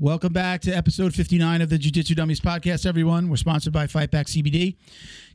[0.00, 3.28] Welcome back to episode 59 of the Jiu Jitsu Dummies podcast, everyone.
[3.28, 4.76] We're sponsored by Fightback CBD.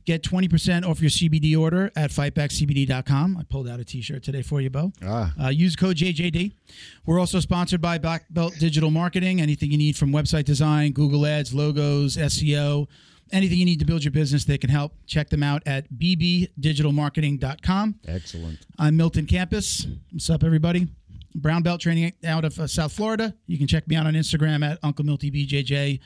[0.05, 3.37] Get 20% off your CBD order at fightbackcbd.com.
[3.37, 4.91] I pulled out a t shirt today for you, Bo.
[5.03, 5.31] Ah.
[5.39, 6.53] Uh, use code JJD.
[7.05, 9.39] We're also sponsored by Black Belt Digital Marketing.
[9.39, 12.87] Anything you need from website design, Google Ads, logos, SEO,
[13.31, 14.93] anything you need to build your business, they can help.
[15.05, 17.99] Check them out at bbdigitalmarketing.com.
[18.07, 18.65] Excellent.
[18.79, 19.85] I'm Milton Campus.
[20.11, 20.87] What's up, everybody?
[21.35, 23.35] Brown belt training out of uh, South Florida.
[23.45, 25.99] You can check me out on Instagram at Uncle Milty BJJ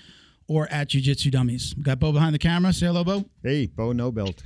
[0.48, 1.76] or at Jiu Jitsu Dummies.
[1.78, 2.74] We got Bo behind the camera.
[2.74, 3.26] Say hello, Bo.
[3.44, 4.42] Hey, Bo No Belt.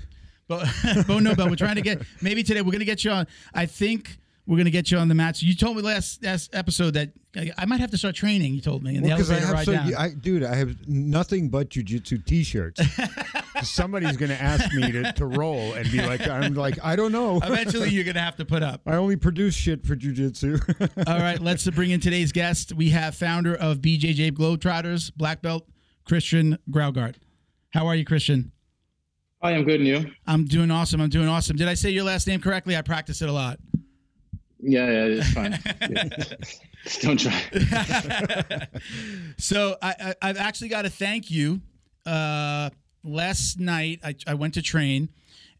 [0.47, 0.61] Bo,
[1.07, 1.47] Bo no Bo.
[1.47, 2.61] We're trying to get maybe today.
[2.61, 3.27] We're gonna get you on.
[3.53, 5.41] I think we're gonna get you on the mats.
[5.41, 8.53] You told me last last episode that I, I might have to start training.
[8.53, 9.95] You told me in Well, the 'cause I elevator have ride so, down.
[9.95, 12.81] I, dude, I have nothing but jujitsu T-shirts.
[13.63, 17.11] Somebody's going to ask me to, to roll and be like, I'm like, I don't
[17.13, 17.39] know.
[17.41, 18.81] Eventually, you're gonna have to put up.
[18.85, 20.59] I only produce shit for jujitsu.
[21.07, 22.73] All right, let's bring in today's guest.
[22.73, 25.67] We have founder of BJJ Globetrotters, black belt,
[26.05, 27.15] Christian Graugart.
[27.71, 28.51] How are you, Christian?
[29.41, 30.11] Hi, I'm good, and you?
[30.27, 30.99] I'm doing awesome.
[31.01, 31.55] I'm doing awesome.
[31.55, 32.75] Did I say your last name correctly?
[32.77, 33.59] I practice it a lot.
[34.65, 35.59] Yeah, yeah, it's fine.
[35.89, 36.03] Yeah.
[37.01, 37.41] Don't try.
[39.37, 41.61] so I, I, I've actually got to thank you.
[42.05, 42.69] Uh,
[43.03, 45.09] last night I, I went to train,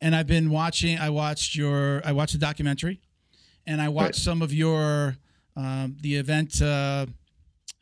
[0.01, 0.97] and I've been watching.
[0.97, 2.01] I watched your.
[2.05, 2.99] I watched the documentary,
[3.67, 4.15] and I watched Right.
[4.15, 5.15] some of your
[5.55, 7.05] um, the event, uh,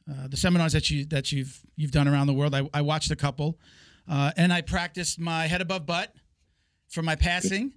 [0.09, 2.53] uh, the seminars that you that you've you've done around the world.
[2.55, 3.59] I, I watched a couple,
[4.07, 6.13] uh, and I practiced my head above butt
[6.89, 7.73] for my passing.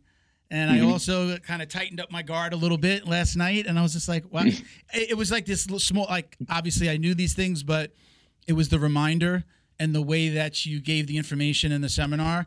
[0.55, 0.93] And I mm-hmm.
[0.93, 3.93] also kind of tightened up my guard a little bit last night, and I was
[3.93, 4.65] just like, "Wow!" Mm-hmm.
[4.97, 7.93] it, it was like this little small, like obviously I knew these things, but
[8.47, 9.43] it was the reminder
[9.81, 12.47] and the way that you gave the information in the seminar.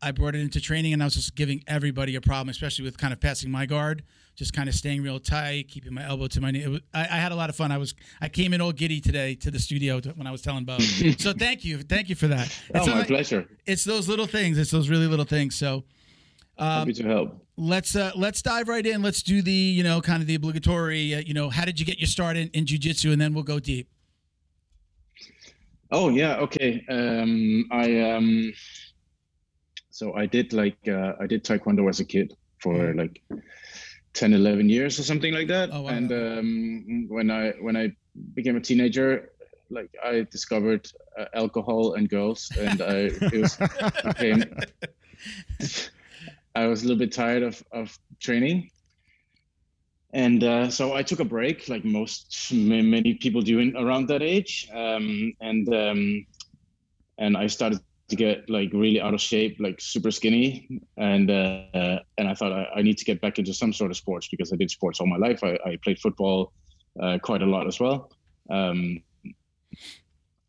[0.00, 2.96] I brought it into training, and I was just giving everybody a problem, especially with
[2.96, 4.04] kind of passing my guard,
[4.36, 6.62] just kind of staying real tight, keeping my elbow to my knee.
[6.62, 7.70] It was, I, I had a lot of fun.
[7.70, 10.40] I was I came in all giddy today to the studio to, when I was
[10.40, 10.78] telling Bo.
[11.18, 12.58] so thank you, thank you for that.
[12.74, 13.46] Oh, It's my not- pleasure.
[13.66, 14.56] It's those little things.
[14.56, 15.56] It's those really little things.
[15.56, 15.84] So
[16.58, 17.46] Happy to help.
[17.56, 19.02] let's uh, let's dive right in.
[19.02, 21.14] Let's do the you know kind of the obligatory.
[21.14, 23.44] Uh, you know, how did you get your start in, in jujitsu, and then we'll
[23.44, 23.88] go deep.
[25.90, 26.84] Oh yeah, okay.
[26.88, 28.52] Um, I um,
[29.90, 33.22] so I did like uh, I did taekwondo as a kid for like
[34.14, 35.68] 10, 11 years or something like that.
[35.72, 35.90] Oh, wow.
[35.90, 37.92] And um, when I when I
[38.34, 39.30] became a teenager,
[39.70, 40.88] like I discovered
[41.18, 43.56] uh, alcohol and girls, and I it was
[44.04, 44.44] became
[46.54, 48.70] I was a little bit tired of, of training.
[50.12, 54.22] And uh, so I took a break, like most many people do in, around that
[54.22, 56.26] age, um, and um,
[57.18, 61.98] and I started to get like really out of shape, like super skinny, and uh,
[62.16, 64.52] and I thought I, I need to get back into some sort of sports because
[64.52, 65.42] I did sports all my life.
[65.42, 66.52] I, I played football
[67.02, 68.12] uh, quite a lot as well,
[68.50, 69.02] um,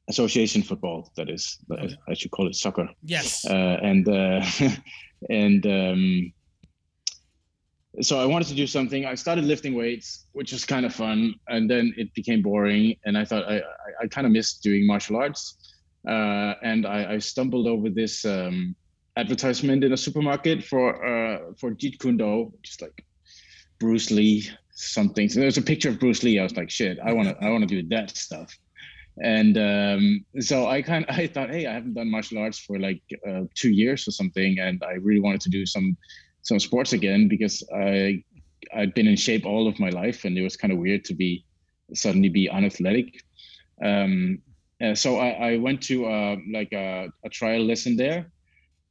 [0.08, 1.12] association football.
[1.18, 1.58] That is,
[2.08, 3.46] I should call it soccer Yes.
[3.46, 4.46] uh, and uh,
[5.30, 6.34] and um,
[8.02, 9.06] so I wanted to do something.
[9.06, 12.96] I started lifting weights, which was kind of fun, and then it became boring.
[13.06, 15.58] And I thought I I, I kind of missed doing martial arts,
[16.08, 18.76] uh, and I, I stumbled over this um,
[19.18, 23.06] advertisement in a supermarket for uh, for Jeet Kune Do, just like
[23.80, 25.30] Bruce Lee something.
[25.30, 26.38] So there's a picture of Bruce Lee.
[26.38, 28.54] I was like, shit, I want to I want to do that stuff
[29.22, 33.02] and um, so I kind I thought, hey, I haven't done martial arts for like
[33.28, 35.98] uh, two years or something, and I really wanted to do some
[36.42, 38.24] some sports again because I
[38.74, 41.14] I'd been in shape all of my life, and it was kind of weird to
[41.14, 41.46] be
[41.94, 43.22] suddenly be unathletic.
[43.84, 44.40] Um,
[44.82, 48.32] uh, so I, I went to uh, like a, a trial lesson there,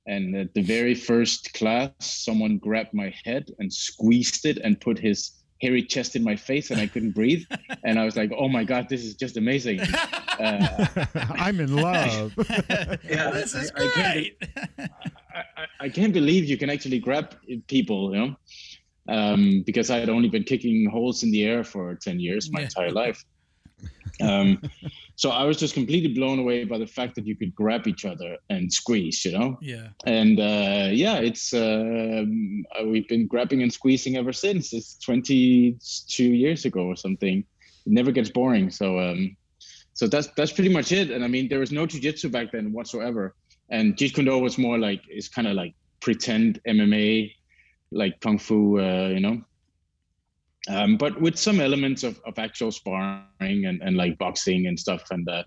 [0.06, 4.98] and at the very first class, someone grabbed my head and squeezed it and put
[4.98, 7.45] his hairy chest in my face, and I couldn't breathe.
[7.89, 10.87] And I was like, "Oh my god, this is just amazing." Uh,
[11.47, 12.33] I'm in love.
[13.15, 14.33] Yeah, this is I- I can't great.
[15.39, 17.27] I, I, I can't believe you can actually grab
[17.75, 18.31] people, you know,
[19.16, 22.61] um, because I had only been kicking holes in the air for 10 years, my
[22.61, 22.66] Yeah.
[22.71, 23.21] entire life.
[24.21, 24.61] Um,
[25.16, 28.05] so I was just completely blown away by the fact that you could grab each
[28.05, 29.59] other and squeeze, you know?
[29.61, 29.89] yeah.
[30.07, 34.72] And uh, yeah, it's um, uh, we've been grabbing and squeezing ever since.
[34.72, 37.45] It's 22 years ago or something.
[37.87, 38.71] It never gets boring.
[38.71, 39.37] So um,
[39.95, 41.11] so that's that's pretty much it.
[41.11, 43.34] And I mean, there was no jujitsu back then whatsoever.
[43.71, 47.33] And Jeet Kune Do was more like it's kind of like pretend MMA,
[47.93, 49.43] like kung fu, uh, you know.
[50.69, 55.11] Um, but with some elements of, of actual sparring and, and like boxing and stuff
[55.11, 55.43] and uh,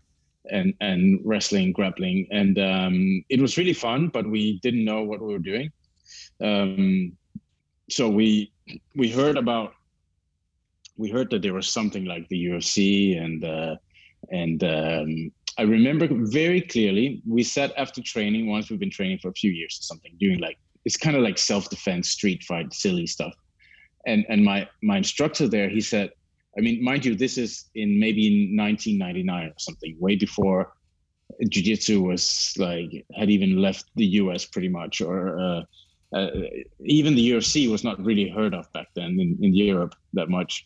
[0.52, 4.10] and and wrestling, grappling, and um, it was really fun.
[4.10, 5.72] But we didn't know what we were doing.
[6.42, 7.18] Um,
[7.90, 8.52] so we
[8.96, 9.74] we heard about
[10.98, 13.75] we heard that there was something like the UFC and uh,
[14.31, 17.22] and um, I remember very clearly.
[17.28, 18.69] We sat after training once.
[18.69, 21.38] We've been training for a few years or something, doing like it's kind of like
[21.38, 23.34] self defense, street fight, silly stuff.
[24.07, 26.12] And and my my instructor there, he said,
[26.57, 30.74] I mean, mind you, this is in maybe in 1999 or something, way before
[31.50, 35.62] jiu-jitsu was like had even left the US pretty much or uh,
[36.13, 36.30] uh,
[36.86, 40.65] even the UFC was not really heard of back then in, in Europe that much.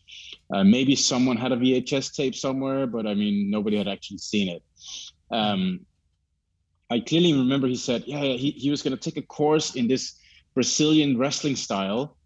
[0.54, 4.50] Uh, maybe someone had a VHS tape somewhere, but I mean, nobody had actually seen
[4.50, 4.64] it.
[5.32, 5.80] Um,
[6.92, 9.88] I clearly remember he said, yeah, he, he was going to take a course in
[9.88, 10.20] this
[10.54, 12.18] Brazilian wrestling style,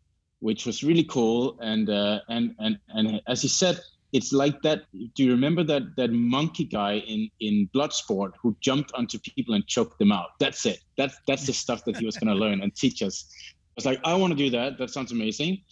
[0.45, 1.57] which was really cool.
[1.59, 3.79] And, uh, and, and, and as he said,
[4.13, 4.83] it's like that.
[5.15, 9.67] Do you remember that that monkey guy in in Bloodsport who jumped onto people and
[9.67, 10.29] choked them out?
[10.39, 10.79] That's it.
[10.97, 13.15] That's that's the stuff that he was going to learn and teach us.
[13.31, 14.77] I was like, I want to do that.
[14.77, 15.63] That sounds amazing.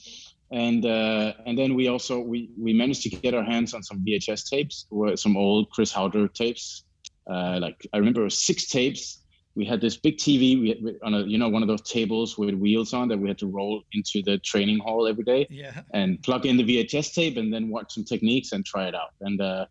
[0.52, 4.04] And uh, and then we also we we managed to get our hands on some
[4.06, 6.84] VHS tapes, some old Chris Haueter tapes.
[7.32, 9.23] Uh, like I remember six tapes
[9.56, 12.38] we had this big TV we, we, on a you know one of those tables
[12.38, 15.82] with wheels on that we had to roll into the training hall every day yeah.
[15.94, 19.12] and plug in the VHS tape and then watch some techniques and try it out.
[19.22, 19.66] And uh,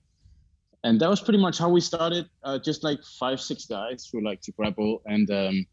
[0.84, 4.20] and that was pretty much how we started uh, just like five six guys who
[4.20, 5.66] like to grapple and um,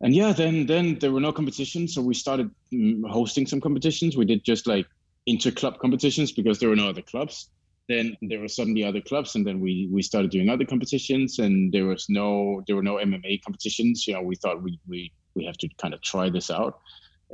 [0.00, 4.16] and yeah then then there were no competitions so we started mm, hosting some competitions.
[4.16, 4.86] We did just like
[5.26, 7.48] inter club competitions because there were no other clubs
[7.88, 11.72] then there were suddenly other clubs and then we we started doing other competitions and
[11.72, 14.06] there was no there were no mma competitions.
[14.06, 16.80] You know we thought we we we have to kind of try this out.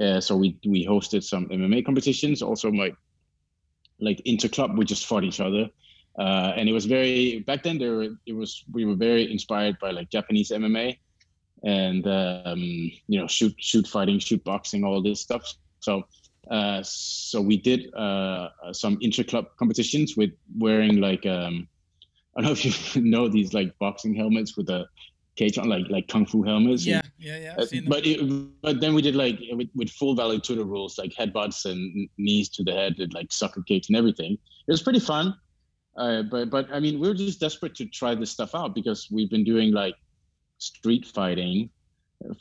[0.00, 2.94] Uh, so we we hosted some mma competitions also like
[4.00, 5.68] like inter club we just fought each other.
[6.18, 9.78] Uh, and it was very back then there were, it was we were very inspired
[9.78, 10.96] by like japanese mma
[11.64, 15.42] and um, you know shoot shoot fighting shoot boxing all this stuff.
[15.80, 16.04] So
[16.50, 21.68] uh, so we did uh, some interclub competitions with wearing like um,
[22.36, 24.86] I don't know if you know these like boxing helmets with a
[25.36, 26.86] cage on, like like kung fu helmets.
[26.86, 27.54] Yeah, and, yeah, yeah.
[27.58, 31.12] Uh, but it, but then we did like with, with full Vale Tudo rules, like
[31.12, 34.32] headbutts and knees to the head, and like soccer kicks and everything.
[34.32, 35.34] It was pretty fun.
[35.96, 39.08] Uh, but but I mean, we were just desperate to try this stuff out because
[39.10, 39.94] we've been doing like
[40.58, 41.70] street fighting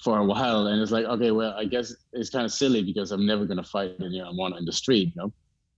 [0.04, 3.12] for a while and it's like okay well i guess it's kind of silly because
[3.12, 5.34] i'm never going to fight anyone in the street you know?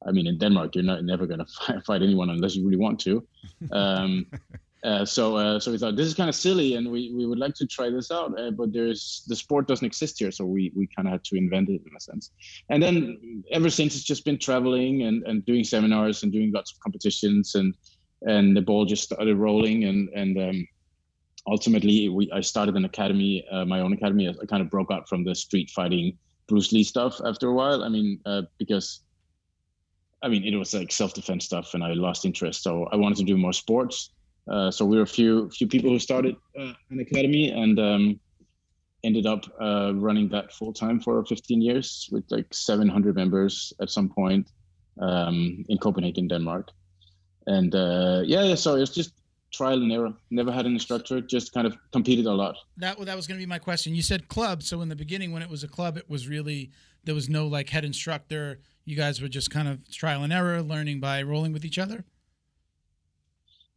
[0.07, 2.99] I mean in denmark you're not never going to fight anyone unless you really want
[3.01, 3.25] to.
[3.71, 4.25] Um,
[4.83, 7.37] uh, so uh, so we thought this is kind of silly and we, we would
[7.37, 10.71] like to try this out uh, but there's the sport doesn't exist here so we,
[10.73, 12.31] we kind of had to invent it in a sense.
[12.69, 16.71] And then ever since it's just been traveling and, and doing seminars and doing lots
[16.71, 17.75] of competitions and
[18.21, 20.67] and the ball just started rolling and and um,
[21.47, 24.27] ultimately we I started an academy, uh, my own academy.
[24.29, 27.83] I kind of broke out from the street fighting Bruce Lee stuff after a while.
[27.83, 29.01] I mean, uh, because
[30.21, 32.63] I mean it was like self defense stuff, and I lost interest.
[32.63, 34.11] So I wanted to do more sports.
[34.49, 38.19] Uh, so we were a few few people who started uh, an academy and um,
[39.03, 43.89] ended up uh, running that full time for 15 years with like 700 members at
[43.89, 44.49] some point
[44.99, 46.69] um, in Copenhagen, Denmark.
[47.47, 49.13] And uh, yeah, so it's just
[49.51, 50.13] trial and error.
[50.29, 52.55] Never had an instructor, just kind of competed a lot.
[52.77, 53.95] That that was going to be my question.
[53.95, 56.71] You said club, so in the beginning when it was a club, it was really
[57.03, 58.59] there was no like head instructor.
[58.85, 62.03] You guys were just kind of trial and error, learning by rolling with each other.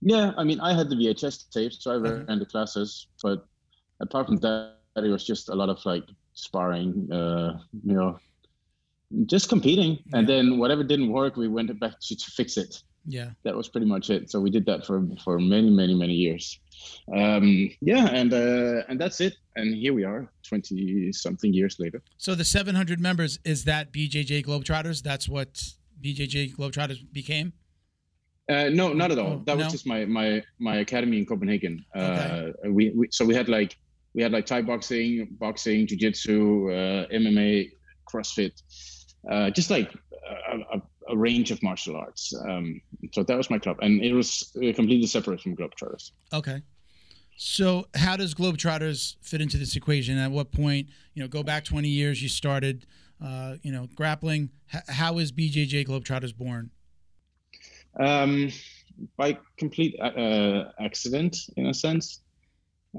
[0.00, 2.38] Yeah, I mean, I had the VHS tapes, so I ran okay.
[2.38, 3.06] the classes.
[3.22, 3.46] But
[4.00, 8.18] apart from that, it was just a lot of like sparring, uh, you know,
[9.26, 9.98] just competing.
[10.06, 10.18] Yeah.
[10.18, 13.30] And then whatever didn't work, we went back to, to fix it yeah.
[13.44, 14.30] That was pretty much it.
[14.30, 16.60] So we did that for for many many many years.
[17.16, 19.34] Um yeah and uh and that's it.
[19.56, 22.02] And here we are 20 something years later.
[22.16, 25.02] So the 700 members is that bjj globetrotters?
[25.02, 25.62] That's what
[26.02, 27.52] bjj globetrotters became?
[28.48, 29.34] Uh, no, not at all.
[29.34, 31.84] Oh, that was just my my my academy in Copenhagen.
[31.96, 32.52] Okay.
[32.64, 33.78] Uh, we, we so we had like
[34.14, 37.70] we had like Thai boxing, boxing, jiu-jitsu, uh, MMA,
[38.12, 38.62] CrossFit,
[39.30, 39.94] uh, just like
[40.52, 40.82] a, a,
[41.12, 42.34] a range of martial arts.
[42.48, 42.80] Um,
[43.12, 46.10] so that was my club, and it was uh, completely separate from Globetrotters.
[46.32, 46.62] Okay.
[47.36, 50.18] So how does Globetrotters fit into this equation?
[50.18, 52.86] At what point, you know, go back 20 years, you started,
[53.24, 54.50] uh, you know, grappling.
[54.74, 56.70] H- how is BJJ Globetrotters born?
[57.98, 58.50] Um,
[59.16, 62.20] by complete uh, accident, in a sense.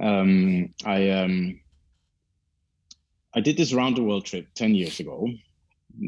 [0.01, 1.59] Um, I um,
[3.35, 5.27] I did this round the world trip 10 years ago,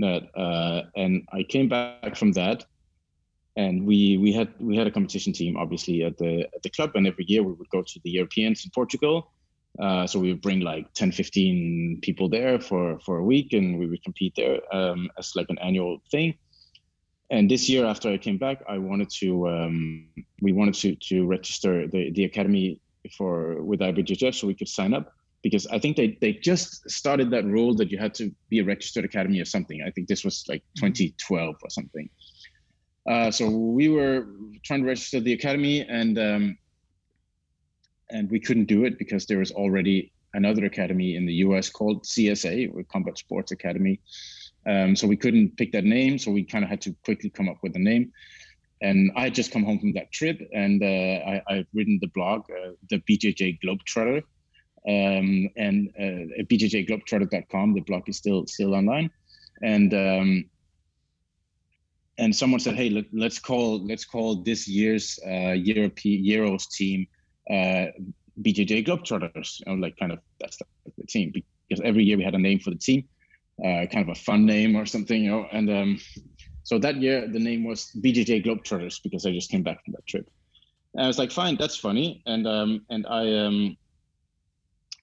[0.02, 2.66] that uh, and I came back from that
[3.56, 6.92] and we we had we had a competition team obviously at the at the club
[6.96, 9.32] and every year we would go to the Europeans in Portugal.
[9.80, 13.78] Uh, so we would bring like 10 15 people there for for a week and
[13.78, 16.34] we would compete there um, as like an annual thing.
[17.30, 20.08] And this year after I came back, I wanted to um,
[20.42, 22.82] we wanted to to register the the academy
[23.18, 25.12] for with IBJJF so we could sign up
[25.46, 28.64] because I think they they just started that rule that you had to be a
[28.64, 29.84] registered academy or something.
[29.86, 30.88] I think this was like mm-hmm.
[30.88, 32.10] 2012 or something.
[33.08, 34.26] Uh, so we were
[34.64, 36.58] trying to register the academy and um,
[38.10, 42.04] and we couldn't do it because there was already another academy in the US called
[42.06, 44.00] CSA, or Combat Sports Academy.
[44.66, 47.50] Um, so we couldn't pick that name, so we kind of had to quickly come
[47.50, 48.12] up with a name.
[48.82, 52.12] And I had just come home from that trip, and uh, I, I've written the
[52.18, 54.24] blog, uh, the BJJ Globetrotter,
[54.88, 57.74] um, and uh, at bjjglobetrotter.com.
[57.74, 59.10] The blog is still still online,
[59.62, 60.46] and um,
[62.18, 67.08] and someone said, "Hey, let, us call let's call this year's uh, European Euros team
[67.50, 67.88] uh,
[68.42, 70.66] BJJ Globetrotters." Know, like kind of that's the,
[70.98, 73.06] the, team because every year we had a name for the team,
[73.64, 75.48] uh, kind of a fun name or something, you know.
[75.52, 76.00] And um,
[76.64, 80.06] so that year the name was BJJ Globetrotters because I just came back from that
[80.08, 80.30] trip.
[80.94, 83.78] And I was like, "Fine, that's funny," and um, and I um,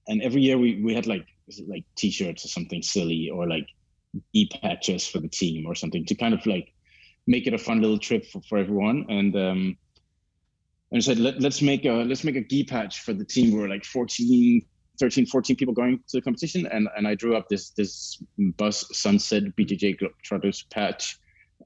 [0.09, 1.27] and every year we we had like
[1.67, 3.67] like t-shirts or something silly or like
[4.33, 6.73] e patches for the team or something to kind of like
[7.27, 9.07] make it a fun little trip for, for everyone.
[9.09, 9.77] And um,
[10.91, 13.53] and I said, Let, us make a let's make a gi patch for the team.
[13.53, 14.63] We were like 14,
[15.01, 18.85] 13, 14 people going to the competition, and and I drew up this this bus
[18.93, 21.19] sunset BJJ Globetrotters patch,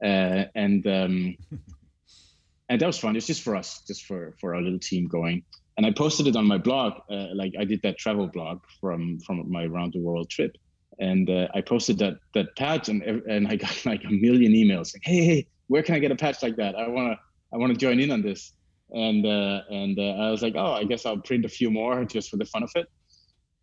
[0.03, 1.37] uh, and um,
[2.69, 3.17] and that was fun.
[3.17, 5.45] It's just for us, just for for our little team going.
[5.77, 9.19] And I posted it on my blog, uh, like I did that travel blog from
[9.21, 10.57] from my around the world trip
[10.99, 14.95] and uh, I posted that that patch, and and I got like a million emails
[14.95, 16.75] like, "Hey, hey, where can I get a patch like that?
[16.75, 17.19] I wanna
[17.53, 18.53] I wanna join in on this."
[18.91, 22.05] And uh, and uh, I was like, "Oh, I guess I'll print a few more
[22.05, 22.87] just for the fun of it."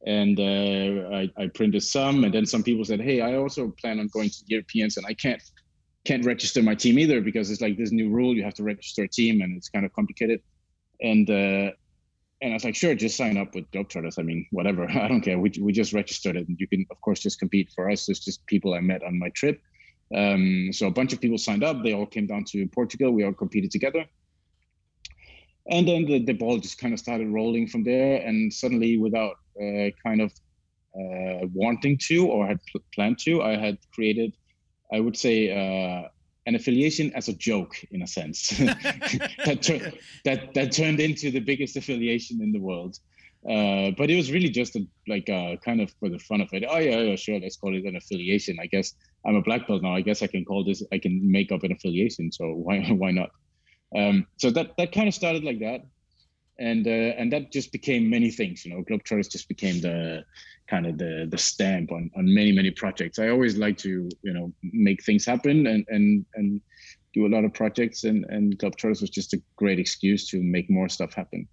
[0.06, 4.00] And uh, I, I printed some, and then some people said, "Hey, I also plan
[4.00, 5.42] on going to Europeans, and I can't
[6.06, 9.04] can't register my team either because it's like this new rule you have to register
[9.04, 10.42] a team, and it's kind of complicated."
[11.02, 11.72] And uh,
[12.44, 14.20] and I was like, sure, just sign up with Globetrotters.
[14.20, 14.84] I mean, whatever.
[14.90, 15.40] I don't care.
[15.40, 16.48] We, we just registered it.
[16.50, 18.10] And you can, of course, just compete for us.
[18.10, 19.62] It's just people I met on my trip.
[20.14, 21.82] Um, so a bunch of people signed up.
[21.82, 23.12] They all came down to Portugal.
[23.12, 24.06] We all competed together.
[25.72, 28.18] And then the, the ball just kind of started rolling from there.
[28.18, 30.34] And suddenly, without uh, kind of
[30.94, 34.34] uh, wanting to or had pl- planned to, I had created,
[34.92, 36.10] I would say, uh,
[36.46, 38.54] an affiliation as a joke in a sense.
[39.46, 39.92] That, tur-
[40.26, 42.98] that that turned into the biggest affiliation in the world.
[43.50, 46.48] Uh, but it was really just a, like uh, kind of for the fun of
[46.54, 46.64] it.
[46.68, 48.58] Oh yeah, yeah sure let's call it an affiliation.
[48.62, 48.94] I guess
[49.26, 49.94] i'm a black belt now.
[49.94, 52.32] I guess i can call this i can make up an affiliation.
[52.32, 53.32] So why why not?
[53.96, 55.82] Um, so that that kind of started like that
[56.60, 60.24] and uh, and that just became many things you know globetrotters just became the
[60.70, 63.20] kind of the the stamp on on many many projects.
[63.20, 66.62] I always like to you know make things happen and and and
[67.14, 68.04] do a lot of projects.
[68.04, 71.48] And and globetrotters was just a great excuse to make more stuff happen.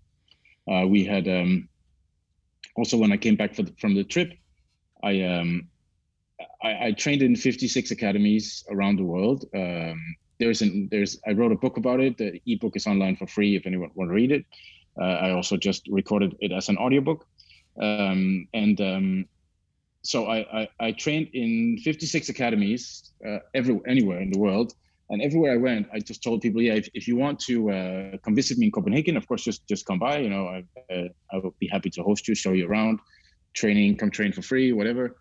[0.71, 1.69] Uh, we had um
[2.77, 4.33] also when i came back the, from the trip
[5.03, 5.69] i um
[6.63, 9.45] I, I, trained in 56 academies around the world.
[9.55, 9.99] Um
[10.39, 12.17] there's an there's i wrote a book about it.
[12.17, 14.47] The ebook is online for free if anyone want to read it
[14.99, 17.27] I also just recorded it as an audiobook.
[17.81, 19.25] Um, and um,
[20.03, 24.75] so I, I, I, trained in 56 academies uh, anywhere in the world.
[25.09, 28.17] And everywhere I went, I just told people, yeah, if, if you want to uh,
[28.19, 30.19] come visit me in Copenhagen, of course, just just come by.
[30.19, 33.01] You know, I, uh, I will be happy to host you, show you around,
[33.55, 35.17] training, come train for free, whatever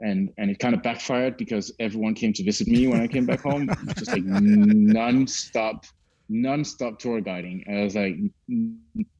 [0.00, 3.26] and and it kind of backfired because everyone came to visit me when I came
[3.26, 3.68] back home.
[3.96, 5.86] just like non-stop
[6.28, 7.64] non-stop tour guiding.
[7.66, 8.16] It was like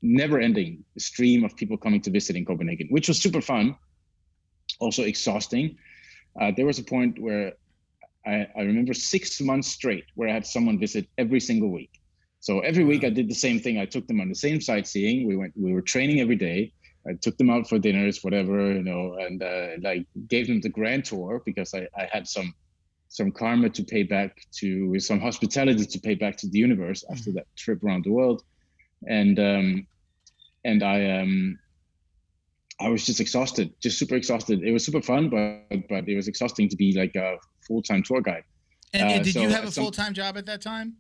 [0.02, 3.76] never-ending stream of people coming to visit in Copenhagen, which was super fun,
[4.80, 5.76] also exhausting.
[6.40, 7.52] Uh, there was a point where
[8.26, 12.00] I, I, remember six months straight where I had someone visit every single week.
[12.40, 13.78] So every week I did the same thing.
[13.78, 15.26] I took them on the same sightseeing.
[15.26, 16.72] We went, we were training every day.
[17.08, 20.68] I took them out for dinners, whatever, you know, and uh, like gave them the
[20.68, 22.52] grand tour because I, I had some
[23.08, 27.14] some karma to pay back to some hospitality to pay back to the universe mm-hmm.
[27.14, 28.42] after that trip around the world.
[29.08, 29.86] And um
[30.64, 31.58] and i um
[32.80, 34.62] i was just exhausted just super exhausted.
[34.62, 37.36] It was super fun but but it was exhausting to be like a
[37.66, 38.44] full-time tour guide.
[38.92, 40.96] And, and uh, did so you have a some, full-time job at that time?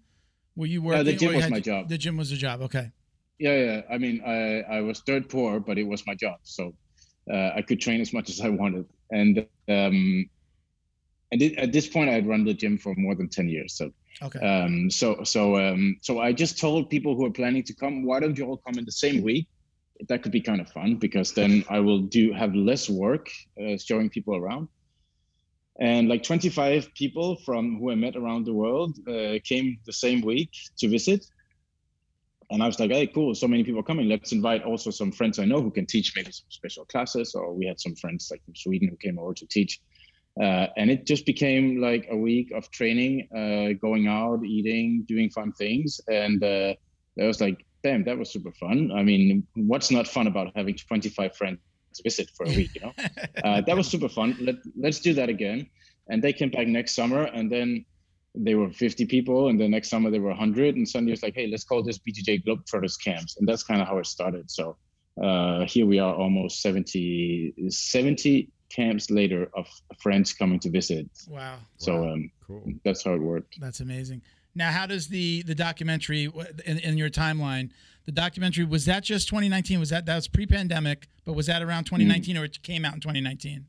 [0.56, 1.88] Were you working uh, the gym was had, my job.
[1.88, 2.62] the gym was a job.
[2.62, 2.90] Okay.
[3.38, 3.80] Yeah yeah.
[3.90, 6.38] I mean i i was third poor but it was my job.
[6.44, 6.74] So
[7.32, 8.86] uh, i could train as much as i wanted.
[9.10, 10.28] And um and
[11.42, 13.74] at this point, I had run the gym for more than ten years.
[13.74, 13.90] So,
[14.22, 14.38] okay.
[14.40, 18.20] Um, so so um, so I just told people who are planning to come, why
[18.20, 19.46] don't you all come in the same week?
[20.08, 23.76] That could be kind of fun because then I will do have less work uh,
[23.78, 24.68] showing people around.
[25.78, 30.22] and like 25 people from who I met around the world uh, came the same
[30.22, 31.24] week to visit.
[32.50, 34.08] And I was like, hey, cool, so many people are coming.
[34.08, 37.34] Let's invite also some friends I know who can teach maybe some special classes.
[37.34, 39.80] Or we had some friends like from Sweden who came over to teach.
[40.40, 45.30] Uh, and it just became like a week of training, uh, going out, eating, doing
[45.30, 46.00] fun things.
[46.08, 46.74] And uh,
[47.20, 48.92] I was like, damn, that was super fun.
[48.94, 51.58] I mean, what's not fun about having 25 friends
[52.04, 52.92] visit for a week, you know?
[53.44, 54.36] uh, that was super fun.
[54.40, 55.68] Let, let's do that again.
[56.08, 57.86] And they came back next summer and then
[58.34, 61.34] they were 50 people and the next summer they were 100 and suddenly it's like,
[61.34, 63.38] hey, let's call this BJJ Globetrotters camps.
[63.38, 64.50] And that's kind of how it started.
[64.50, 64.76] So
[65.22, 69.66] uh, here we are almost 70, 70 camps later of
[70.00, 71.08] friends coming to visit.
[71.28, 71.58] Wow.
[71.78, 72.12] So Wow.
[72.12, 72.72] um, Cool.
[72.84, 73.58] that's how it worked.
[73.60, 74.22] That's amazing.
[74.54, 76.30] Now, how does the the documentary
[76.64, 77.70] in, in your timeline?
[78.06, 79.80] The documentary was that just 2019?
[79.80, 81.08] Was that that was pre-pandemic?
[81.24, 83.66] But was that around 2019 or it came out in 2019?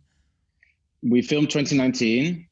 [1.04, 2.48] we filmed 2019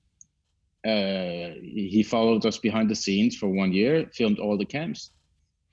[0.85, 5.11] uh, he he followed us behind the scenes for one year filmed all the camps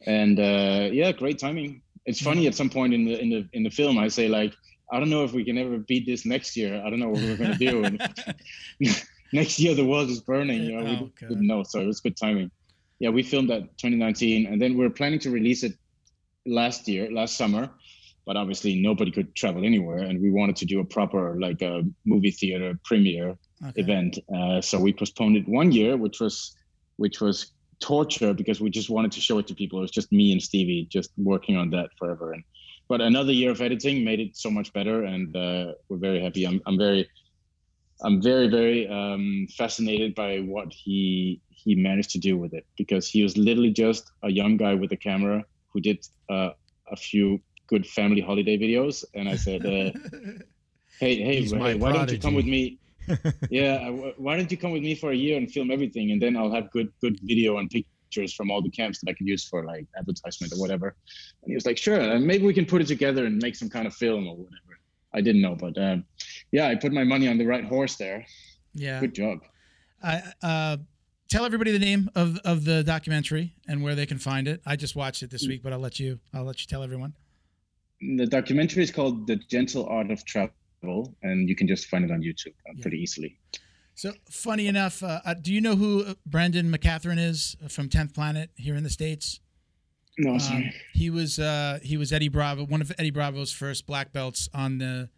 [0.07, 3.63] and uh, yeah great timing it's funny at some point in the in the in
[3.63, 4.55] the film i say like
[4.93, 7.23] i don't know if we can ever beat this next year i don't know what
[7.23, 8.01] we're going to do and
[9.33, 11.29] next year the world is burning you know we Oh, God.
[11.31, 12.51] didn't know so it was good timing
[13.01, 15.73] yeah we filmed that 2019 and then we're planning to release it
[16.47, 17.71] last year last summer
[18.27, 21.83] but obviously nobody could travel anywhere and we wanted to do a proper like a
[22.07, 23.37] movie theater premiere
[23.69, 23.81] Okay.
[23.83, 26.37] event uh, so we postponed it one year which was
[26.97, 30.11] which was torture because we just wanted to show it to people it was just
[30.11, 32.43] me and stevie just working on that forever and
[32.93, 36.45] but another year of editing made it so much better and uh, we're very happy.
[36.45, 37.09] I'm, I'm very
[38.05, 43.05] i'm very very um, fascinated by what he he managed to do with it because
[43.15, 45.39] he was literally just a young guy with a camera
[45.71, 45.99] who did
[46.35, 46.51] uh,
[46.97, 47.27] a few
[47.73, 49.91] good family holiday videos and i said uh,
[51.03, 52.63] hey hey, hey why don't you come with me?
[53.61, 53.77] Yeah
[54.25, 56.55] why don't you come with me for a year and film everything and then i'll
[56.59, 57.69] have good good video and
[58.13, 60.95] pictures from all the camps that i could use for like advertisement or whatever
[61.43, 63.69] and he was like sure and maybe we can put it together and make some
[63.71, 64.79] kind of film or whatever
[65.15, 66.05] i didn't know but um,
[66.53, 68.25] yeah i put my money on the right horse there
[68.75, 69.01] Yeah.
[69.01, 69.39] good job
[70.05, 70.77] I, uh,
[71.31, 74.61] tell everybody the name of, of the documentary and where they can find it.
[74.67, 77.13] I just watched it this week, but I'll let you I'll let you tell everyone.
[78.19, 82.11] the documentary is called the gentle art of travel and you can just find it
[82.11, 82.83] on youtube uh, Yeah.
[82.83, 83.39] pretty easily
[83.95, 88.15] So funny enough, uh, uh, do you know who uh, Brendan McCaghren is from 10th
[88.15, 89.41] Planet here in the states?
[90.19, 94.13] no Um, he was uh, he was Eddie Bravo, one of Eddie Bravo's first black
[94.13, 95.09] belts on the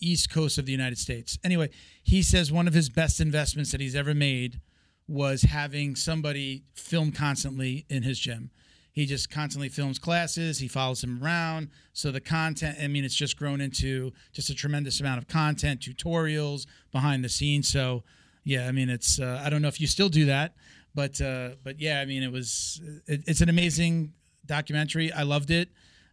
[0.00, 1.38] east coast of the United States.
[1.42, 1.70] Anyway,
[2.02, 4.60] he says one of his best investments that he's ever made
[5.06, 8.50] was having somebody film constantly in his gym.
[8.98, 10.58] He just constantly films classes.
[10.58, 11.68] He follows him around.
[11.92, 15.78] So the content, I mean, it's just grown into just a tremendous amount of content,
[15.82, 17.68] tutorials, behind the scenes.
[17.68, 18.02] So,
[18.42, 20.54] yeah, I mean, it's uh, I don't know if you still do that,
[20.96, 24.14] but uh, but yeah, I mean, it was it, it's an amazing
[24.46, 25.12] documentary.
[25.12, 25.68] I loved it.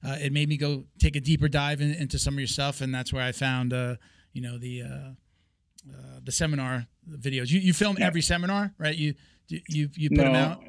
[0.08, 2.82] Uh, it made me go take a deeper dive in, into some of your stuff,
[2.82, 3.96] and that's where I found uh,
[4.32, 4.86] you know the uh,
[5.92, 7.50] uh, the seminar videos.
[7.50, 8.06] You you film Yeah.
[8.06, 8.96] every seminar, right?
[8.96, 9.16] You
[9.48, 10.64] you you put them out.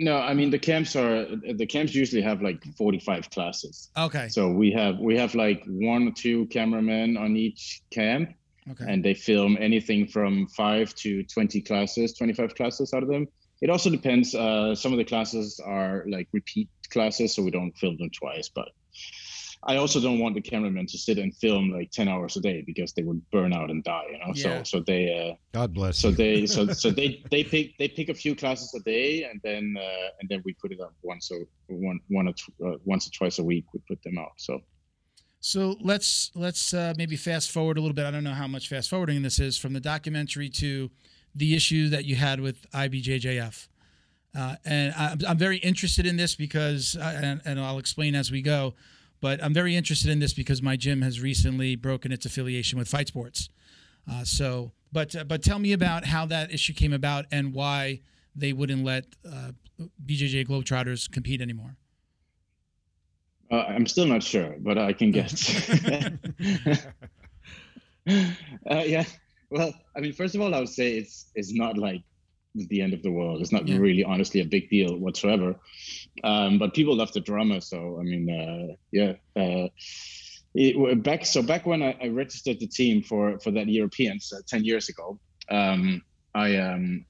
[0.00, 4.28] No i mean the camps are the camps usually have like 45 classes Okay.
[4.28, 8.34] So we have we have like one or two cameramen on each camp,
[8.70, 8.84] Okay.
[8.86, 13.26] and they film anything from five to twenty classes, twenty five classes out of them.
[13.60, 14.34] It also depends.
[14.34, 18.48] Uh, some of the classes are like repeat classes, so we don't film them twice.
[18.54, 18.68] But
[19.64, 22.62] I also don't want the cameramen to sit and film like ten hours a day
[22.64, 24.04] because they would burn out and die.
[24.10, 24.32] You know.
[24.34, 24.62] Yeah.
[24.62, 25.98] So so they uh, God bless.
[25.98, 26.14] so you.
[26.14, 29.74] they so so they they pick they pick a few classes a day and then
[29.76, 33.06] uh, and then we put it up once or one one or tw- uh, once
[33.08, 34.60] or twice a week we put them out so
[35.40, 38.06] So let's let's uh, maybe fast forward a little bit.
[38.06, 40.90] I don't know how much fast forwarding this is from the documentary to
[41.34, 43.68] the issue that you had with IBJJF.
[44.36, 48.30] Uh, and I'm, I'm very interested in this because, uh, and, and I'll explain as
[48.30, 48.74] we go,
[49.20, 52.88] but I'm very interested in this because my gym has recently broken its affiliation with
[52.88, 53.48] Fight Sports.
[54.10, 58.00] Uh, so, but uh, but tell me about how that issue came about and why
[58.34, 59.52] they wouldn't let uh,
[60.06, 61.76] BJJ Globetrotters compete anymore.
[63.50, 65.38] uh, i'm still not sure but i can guess
[68.70, 69.04] uh, yeah
[69.50, 72.02] well i mean first of all i would say it's it's not like
[72.54, 73.78] the end of the world it's not Yeah.
[73.78, 75.54] really honestly a big deal whatsoever
[76.24, 79.68] um, but people love the drama so i mean uh, yeah uh,
[80.54, 84.40] it, back so back when I, I registered the team for for that Europeans uh,
[84.46, 85.18] ten years ago,
[85.50, 86.02] um,
[86.34, 87.04] I um,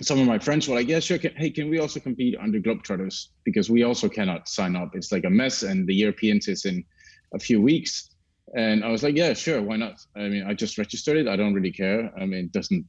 [0.00, 1.18] some of my friends were like, "Yeah, sure.
[1.18, 3.28] Can, hey, can we also compete under Globetrotters?
[3.44, 4.94] Because we also cannot sign up.
[4.94, 6.84] It's like a mess, and the Europeans is in
[7.34, 8.10] a few weeks."
[8.56, 10.00] And I was like, yeah, sure, why not?
[10.16, 11.28] I mean, I just registered it.
[11.28, 12.10] I don't really care.
[12.18, 12.86] I mean, it doesn't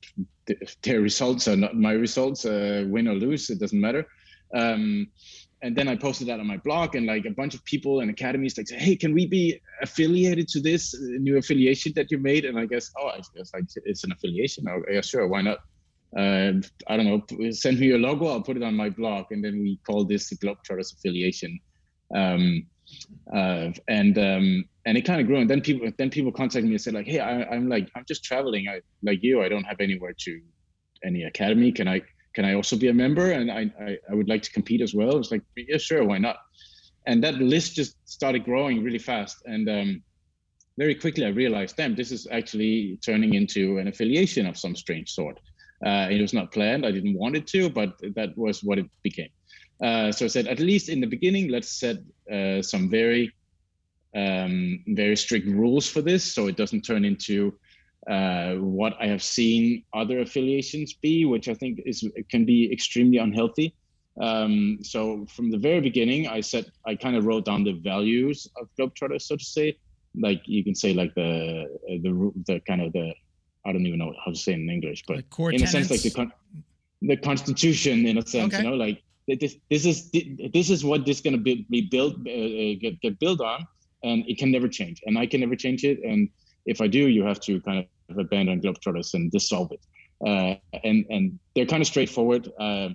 [0.83, 2.45] their results are not my results.
[2.45, 4.07] Uh, win or lose, it doesn't matter.
[4.53, 5.07] Um,
[5.61, 8.09] and then I posted that on my blog, and like a bunch of people and
[8.09, 12.45] academies like, say, "Hey, can we be affiliated to this new affiliation that you made?"
[12.45, 14.65] And I guess, oh, I guess like it's an affiliation.
[14.69, 15.59] Oh, yeah, sure, why not?
[16.17, 16.53] Uh,
[16.87, 17.51] I don't know.
[17.51, 18.27] Send me your logo.
[18.27, 21.59] I'll put it on my blog, and then we call this the Globetrotters affiliation.
[22.15, 22.65] Um,
[23.33, 25.37] uh, and um, and it kind of grew.
[25.37, 28.05] And then people then people contacted me and said like, "Hey, I, am like I'm
[28.07, 28.67] just traveling.
[28.67, 29.43] I like you.
[29.43, 30.41] I don't have anywhere to
[31.03, 31.71] any academy.
[31.71, 32.01] Can I
[32.33, 33.31] can I also be a member?
[33.31, 35.17] And I I, I would like to compete as well.
[35.17, 36.37] It's like yeah, sure, why not?
[37.05, 39.37] And that list just started growing really fast.
[39.45, 40.03] And um,
[40.77, 45.09] very quickly, I realized, damn, this is actually turning into an affiliation of some strange
[45.11, 45.39] sort.
[45.85, 46.85] Uh, it was not planned.
[46.85, 49.29] I didn't want it to, but that was what it became.
[49.81, 51.97] Uh, so I said, at least in the beginning, let's set
[52.31, 53.31] uh, some very,
[54.15, 57.57] um, very strict rules for this, so it doesn't turn into
[58.07, 63.17] uh, what I have seen other affiliations be, which I think is can be extremely
[63.17, 63.75] unhealthy.
[64.21, 68.47] Um, so from the very beginning, I said I kind of wrote down the values
[68.59, 69.77] of Globetrotters, so to say.
[70.15, 73.13] Like you can say, like the the the kind of the
[73.65, 75.91] I don't even know how to say it in English, but like in a sense,
[75.91, 76.33] like the con-
[77.01, 78.63] the constitution, in a sense, okay.
[78.63, 82.15] you know, like this this is this is what this going to be, be built
[82.25, 83.67] uh, uh, get get built on,
[84.03, 85.99] and it can never change, and I can never change it.
[86.03, 86.29] And
[86.69, 87.79] if I do, you have to kind
[88.09, 89.81] of abandon Globetrotters and dissolve it.
[90.25, 92.51] Uh, and and they're kind of straightforward.
[92.59, 92.89] Uh,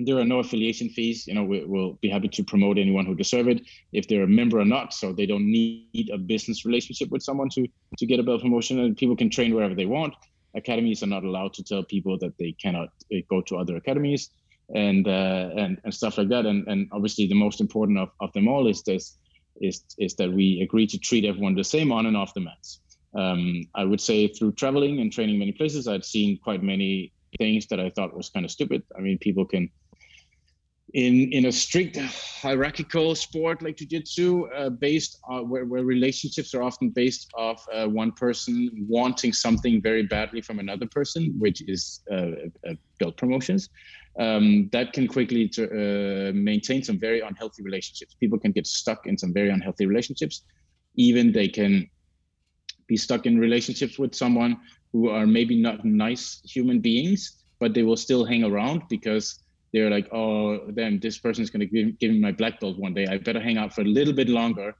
[0.00, 1.26] there are no affiliation fees.
[1.26, 4.38] You know, we, will be happy to promote anyone who deserve it if they're a
[4.40, 4.92] member or not.
[4.92, 7.66] So they don't need a business relationship with someone to
[7.98, 10.14] to get a belt promotion, and people can train wherever they want.
[10.54, 14.30] Academies are not allowed to tell people that they cannot uh, go to other academies
[14.74, 16.44] and uh, and and stuff like that.
[16.46, 19.16] And and obviously the most important of, of them all is this
[19.60, 22.80] is is that we agree to treat everyone the same on and off the mats.
[23.16, 27.66] Um, I would say through traveling and training many places, I'd seen quite many things
[27.68, 28.82] that I thought was kind of stupid.
[28.96, 29.70] I mean, people can
[30.94, 36.62] in in a strict hierarchical sport like jiu-jitsu uh, based on where, where relationships are
[36.62, 42.00] often based off uh, one person wanting something very badly from another person which is
[42.12, 42.30] uh,
[42.68, 43.68] uh promotions
[44.18, 48.14] um, that can quickly uh, maintain some very unhealthy relationships.
[48.14, 50.42] People can get stuck in some very unhealthy relationships.
[50.96, 51.88] Even they can
[52.86, 54.56] be stuck in relationships with someone
[54.92, 59.90] who are maybe not nice human beings, but they will still hang around because they're
[59.90, 62.94] like, oh, then this person is going to give, give me my black belt one
[62.94, 63.06] day.
[63.08, 64.74] I better hang out for a little bit longer.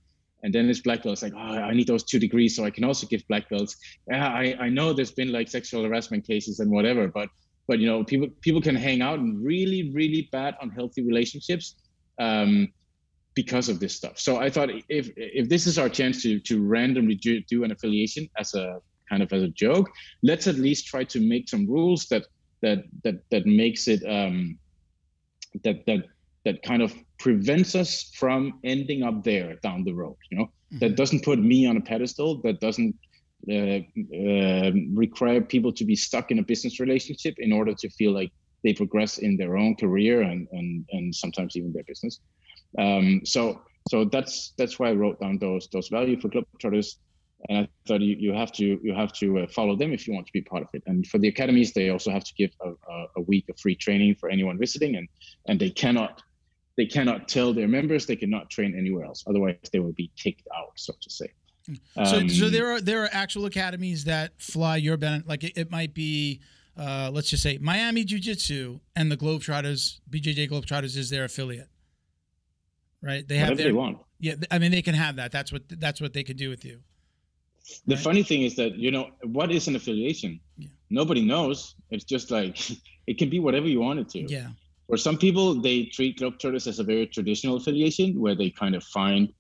[0.45, 2.71] And then this black belt is like, oh, I need those two degrees so I
[2.71, 3.77] can also give black belts.
[4.09, 7.29] Yeah, I, I know there's been like sexual harassment cases and whatever, but
[7.67, 11.77] but you know people people can hang out in really really bad unhealthy relationships
[12.19, 12.69] um,
[13.35, 16.63] because of this stuff so i thought if if this is our chance to to
[16.63, 19.91] randomly do, do an affiliation as a kind of as a joke
[20.23, 22.25] let's at least try to make some rules that
[22.63, 24.59] that that that makes it um,
[25.63, 26.05] that that
[26.45, 30.79] that kind of prevents us from ending up there down the road you know mm-hmm.
[30.79, 32.95] that doesn't put me on a pedestal that doesn't
[34.95, 38.31] require people to be stuck in a business relationship in order to feel like
[38.63, 42.21] they progress in their own career and and, and sometimes even their business.
[42.79, 46.97] Um, so so that's that's why I wrote down those those values for Globetrotters,
[47.49, 50.15] and I thought you, you have to you have to uh, follow them if you
[50.15, 50.83] want to be part of it.
[50.87, 53.75] And for the academies, they also have to give a, a, a week of free
[53.75, 55.09] training for anyone visiting, and
[55.47, 56.23] and they cannot
[56.77, 59.23] they cannot tell their members they cannot train anywhere else.
[59.27, 61.29] Otherwise, they will be kicked out, so to say.
[61.67, 65.27] So, um, so there are there are actual academies that fly your benefit.
[65.27, 66.41] Like it, it might be,
[66.77, 71.69] uh, let's just say Miami Jiu Jitsu and the Globetrotters, BJJ Globetrotters is their affiliate,
[73.03, 73.27] right?
[73.27, 73.99] They have their, they want.
[74.21, 75.33] Yeah, I mean they can have that.
[75.33, 76.81] That's what that's what they can do with you.
[77.87, 78.05] The right?
[78.05, 80.41] funny thing is that you know what is an affiliation.
[80.59, 80.69] Yeah.
[80.91, 81.77] Nobody knows.
[81.91, 82.59] It's just like
[83.07, 84.21] it can be whatever you want it to.
[84.21, 84.49] Yeah.
[84.87, 88.85] For some people, they treat Globetrotters as a very traditional affiliation, where they kind of
[88.85, 89.33] find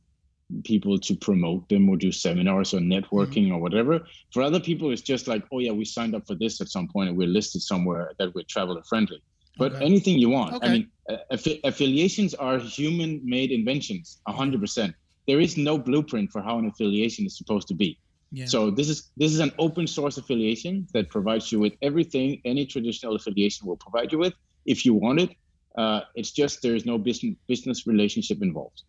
[0.64, 3.54] people to promote them or do seminars or networking mm-hmm.
[3.54, 4.06] or whatever.
[4.32, 6.88] For other people, it's just like, oh yeah, we signed up for this at some
[6.88, 9.22] point and we're listed somewhere that we're traveler friendly.
[9.56, 9.84] But okay.
[9.84, 10.54] anything you want.
[10.54, 10.66] Okay.
[10.66, 10.90] I mean,
[11.32, 14.94] affi- affiliations are human-made inventions, hundred percent.
[15.26, 17.98] There is no blueprint for how an affiliation is supposed to be.
[18.32, 18.46] Yeah.
[18.46, 22.66] So this is this is an open source affiliation that provides you with everything any
[22.66, 24.34] traditional affiliation will provide you with
[24.66, 25.30] if you want it.
[25.78, 28.82] Uh, it's just there is no business business relationship involved.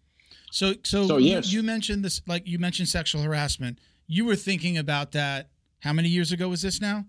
[0.55, 1.51] So, so, so yes.
[1.51, 3.77] you, you mentioned this, like you mentioned sexual harassment.
[4.07, 5.49] You were thinking about that.
[5.81, 7.03] How many years ago was this now?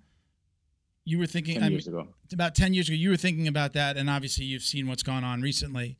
[1.04, 1.60] You were thinking.
[1.60, 2.08] 10 I ago.
[2.32, 5.22] About ten years ago, you were thinking about that, and obviously, you've seen what's gone
[5.22, 5.96] on recently.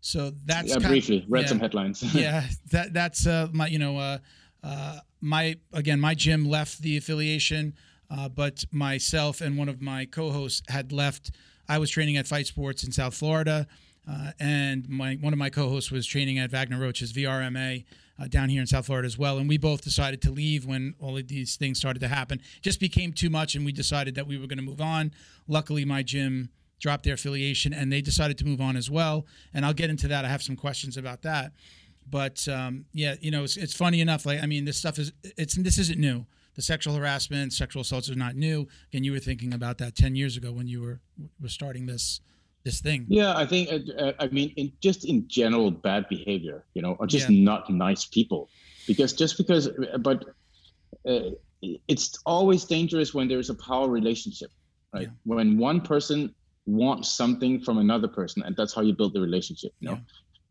[0.00, 2.02] So that's yeah, briefly read yeah, some headlines.
[2.12, 4.18] yeah, that that's uh, my you know uh,
[4.64, 7.74] uh, my again, my gym left the affiliation,
[8.10, 11.30] uh, but myself and one of my co-hosts had left.
[11.68, 13.68] I was training at Fight Sports in South Florida,
[14.08, 17.84] uh, and my one of my co-hosts was training at Vagner Rocha's VRMA
[18.20, 19.38] uh, down here in South Florida as well.
[19.38, 22.40] And we both decided to leave when all of these things started to happen.
[22.56, 25.12] It just became too much, and we decided that we were going to move on.
[25.48, 29.26] Luckily, my gym dropped their affiliation, and they decided to move on as well.
[29.52, 30.24] And I'll get into that.
[30.24, 31.52] I have some questions about that.
[32.08, 34.26] But um, yeah, you know, it's, it's funny enough.
[34.26, 36.26] Like, I mean, this stuff is it's this isn't new.
[36.56, 38.66] The sexual harassment, sexual assaults are not new.
[38.92, 41.00] And you were thinking about that ten years ago when you were
[41.40, 42.20] were starting this
[42.64, 43.06] this thing.
[43.08, 47.06] Yeah, I think uh, I mean, in, just in general, bad behavior, you know, or
[47.06, 47.44] just yeah.
[47.44, 48.48] not nice people,
[48.86, 49.68] because just because,
[50.00, 50.24] but
[51.08, 51.30] uh,
[51.88, 54.50] it's always dangerous when there's a power relationship,
[54.92, 55.08] right?
[55.08, 55.08] Yeah.
[55.24, 56.34] When one person
[56.66, 59.72] wants something from another person, and that's how you build the relationship.
[59.80, 60.00] You know, yeah.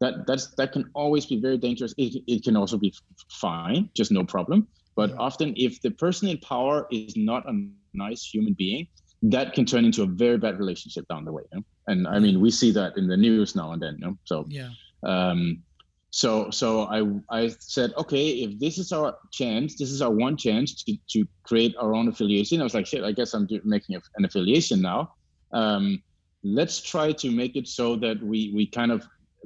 [0.02, 1.93] that that's that can always be very dangerous.
[1.98, 2.93] It, it can also be
[3.30, 4.67] fine, just no problem.
[4.95, 7.54] But often, if the person in power is not a
[7.93, 8.88] nice human being,
[9.22, 11.43] that can turn into a very bad relationship down the way.
[11.52, 11.65] You know?
[11.89, 13.97] And I mean, we see that in the news now and then.
[13.99, 14.17] You know?
[14.25, 14.69] So yeah.
[15.04, 15.63] Um,
[16.12, 16.99] so so I
[17.30, 21.25] I said, okay, if this is our chance, this is our one chance to to
[21.43, 22.62] create our own affiliation.
[22.62, 25.13] I was like, shit, I guess I'm do- making a, an affiliation now.
[25.52, 26.02] Um,
[26.43, 29.06] let's try to make it so that we we kind of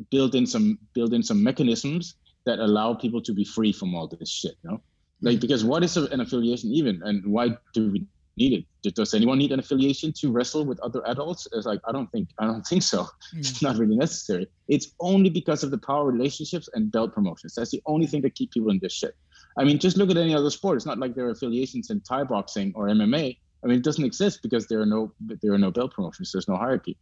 [0.09, 4.07] build in some build in some mechanisms that allow people to be free from all
[4.07, 4.55] this shit.
[4.63, 4.81] You know,
[5.21, 5.41] like mm-hmm.
[5.41, 8.05] because what is an affiliation even, and why do we
[8.37, 8.65] needed.
[8.81, 11.47] Does anyone need an affiliation to wrestle with other adults?
[11.51, 13.03] It's like I don't think I don't think so.
[13.03, 13.39] Mm.
[13.39, 14.47] It's not really necessary.
[14.67, 17.55] It's only because of the power relationships and belt promotions.
[17.55, 19.15] That's the only thing that keep people in this shit.
[19.57, 20.77] I mean, just look at any other sport.
[20.77, 23.37] It's not like there are affiliations in Thai boxing or MMA.
[23.63, 26.31] I mean, it doesn't exist because there are no there are no belt promotions.
[26.31, 26.97] There's no hierarchy.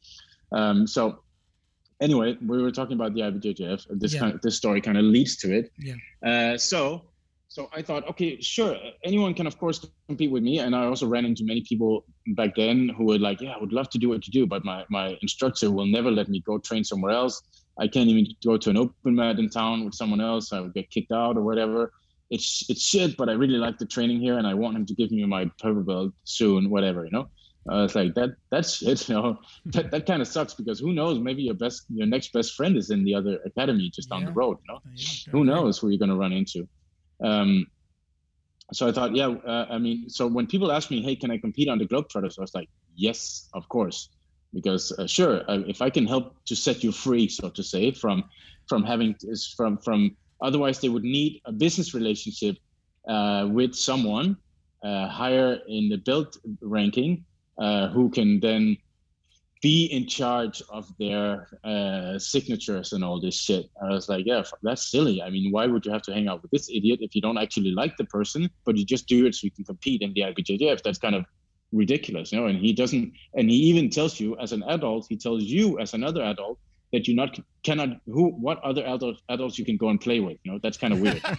[0.52, 1.24] Um, so
[2.02, 3.86] anyway, we were talking about the IBJJF.
[3.92, 4.20] This yeah.
[4.20, 5.72] kind of, this story kind of leads to it.
[5.78, 5.96] Yeah.
[6.26, 7.04] Uh, so
[7.52, 10.60] so I thought, okay, sure, anyone can of course compete with me.
[10.60, 13.74] And I also ran into many people back then who were like, yeah, I would
[13.74, 16.60] love to do what you do, but my my instructor will never let me go
[16.60, 17.42] train somewhere else.
[17.78, 20.54] I can't even go to an open mat in town with someone else.
[20.54, 21.92] I would get kicked out or whatever.
[22.30, 24.94] It's it's shit, but I really like the training here, and I want him to
[24.94, 27.28] give me my purple belt soon, whatever, you know.
[27.70, 28.30] Uh, it's like that.
[28.50, 29.10] That's shit.
[29.10, 31.20] You know, that, that kind of sucks because who knows?
[31.20, 34.28] Maybe your best, your next best friend is in the other academy just down yeah.
[34.28, 34.58] the road.
[34.64, 36.66] You know, yeah, who knows who you're gonna run into.
[37.24, 37.68] Um,
[38.74, 41.38] so I thought, yeah, uh, I mean, so when people ask me, hey, can I
[41.38, 42.38] compete on the Globetrotters?
[42.38, 44.10] I was like, yes, of course,
[44.54, 47.92] because uh, sure, uh, if I can help to set you free, so to say,
[47.92, 48.24] from
[48.68, 49.16] from having
[49.58, 52.56] from from otherwise they would need a business relationship
[53.08, 54.38] uh, with someone
[54.84, 57.26] uh, higher in the belt ranking
[57.58, 58.78] uh, who can then
[59.62, 63.70] be in charge of their uh, signatures and all this shit.
[63.82, 65.22] I was like, yeah, that's silly.
[65.22, 67.38] I mean, why would you have to hang out with this idiot if you don't
[67.38, 70.22] actually like the person, but you just do it so you can compete in the
[70.22, 70.82] IBJJF?
[70.82, 71.26] That's kind of
[71.72, 72.48] ridiculous, you know.
[72.48, 75.94] And he doesn't, and he even tells you as an adult, he tells you as
[75.94, 76.58] another adult
[76.92, 80.38] that you not cannot who what other adults adults you can go and play with.
[80.44, 81.22] You know, that's kind of weird.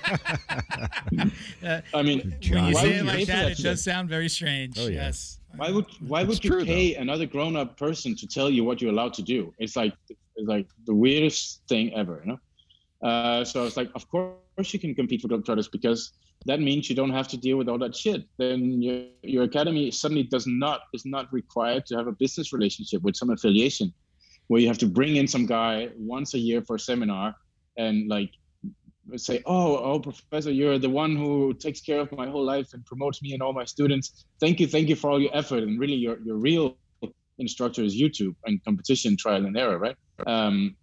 [1.66, 4.78] uh, I mean, when you say it like that, it does sound very strange.
[4.78, 5.06] Oh, yeah.
[5.06, 5.38] Yes.
[5.56, 7.00] Why would why would it's you true, pay though.
[7.00, 9.52] another grown up person to tell you what you're allowed to do?
[9.58, 12.40] It's like it's like the weirdest thing ever, you know.
[13.08, 16.12] Uh, so it's like, of course you can compete for Globetrotters because
[16.46, 18.24] that means you don't have to deal with all that shit.
[18.38, 23.02] Then your your academy suddenly does not is not required to have a business relationship
[23.02, 23.92] with some affiliation
[24.48, 27.34] where you have to bring in some guy once a year for a seminar
[27.76, 28.30] and like
[29.16, 32.84] say, oh, oh, professor, you're the one who takes care of my whole life and
[32.84, 34.24] promotes me and all my students.
[34.40, 35.62] Thank you, thank you for all your effort.
[35.62, 36.76] And really, your your real
[37.38, 39.96] instructor is YouTube and competition, trial and error, right?
[40.26, 40.76] Um,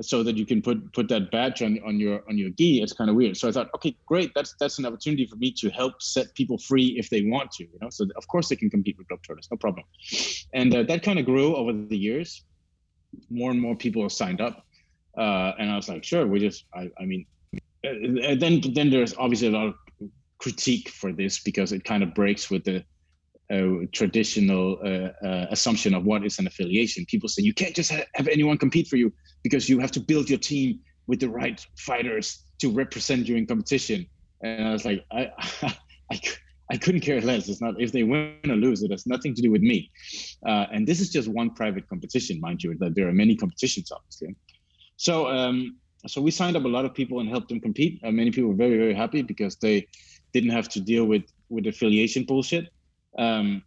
[0.00, 2.82] so that you can put put that badge on on your on your gi.
[2.82, 3.36] It's kind of weird.
[3.36, 4.30] So I thought, okay, great.
[4.34, 7.64] That's that's an opportunity for me to help set people free if they want to.
[7.64, 9.84] You know, so of course they can compete with Globetrotters, no problem.
[10.54, 12.44] And uh, that kind of grew over the years.
[13.30, 14.66] More and more people signed up
[15.18, 17.26] uh, and I was like, sure, we just, I, I mean,
[17.84, 19.74] uh, then then there's obviously a lot of
[20.38, 22.84] critique for this because it kind of breaks with the
[23.50, 27.04] uh, traditional uh, uh, assumption of what is an affiliation.
[27.06, 30.28] People say you can't just have anyone compete for you because you have to build
[30.28, 34.06] your team with the right fighters to represent you in competition.
[34.42, 35.30] And I was like, I,
[36.12, 36.20] I,
[36.70, 37.48] I couldn't care less.
[37.48, 38.82] It's not if they win or lose.
[38.82, 39.90] It has nothing to do with me.
[40.46, 42.76] Uh, and this is just one private competition, mind you.
[42.78, 44.36] That there are many competitions, obviously.
[44.98, 48.00] So um, so we signed up a lot of people and helped them compete.
[48.04, 49.88] Uh, many people were very very happy because they
[50.34, 52.68] didn't have to deal with with affiliation bullshit.
[53.18, 53.62] Um,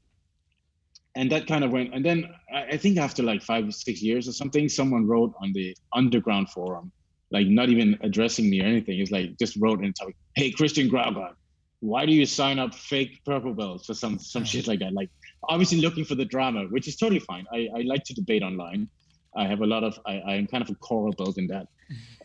[1.16, 1.94] and that kind of went.
[1.94, 5.52] And then I, I think after like five six years or something, someone wrote on
[5.52, 6.92] the underground forum
[7.32, 9.00] like not even addressing me or anything.
[9.00, 11.34] It's like just wrote and like, "Hey, Christian Graugart,
[11.80, 15.10] why do you sign up fake purple belts for some some shit like that?" Like
[15.50, 17.46] obviously looking for the drama, which is totally fine.
[17.52, 18.90] I, I like to debate online.
[19.36, 21.68] I have a lot of I, I am kind of a coral belt in that.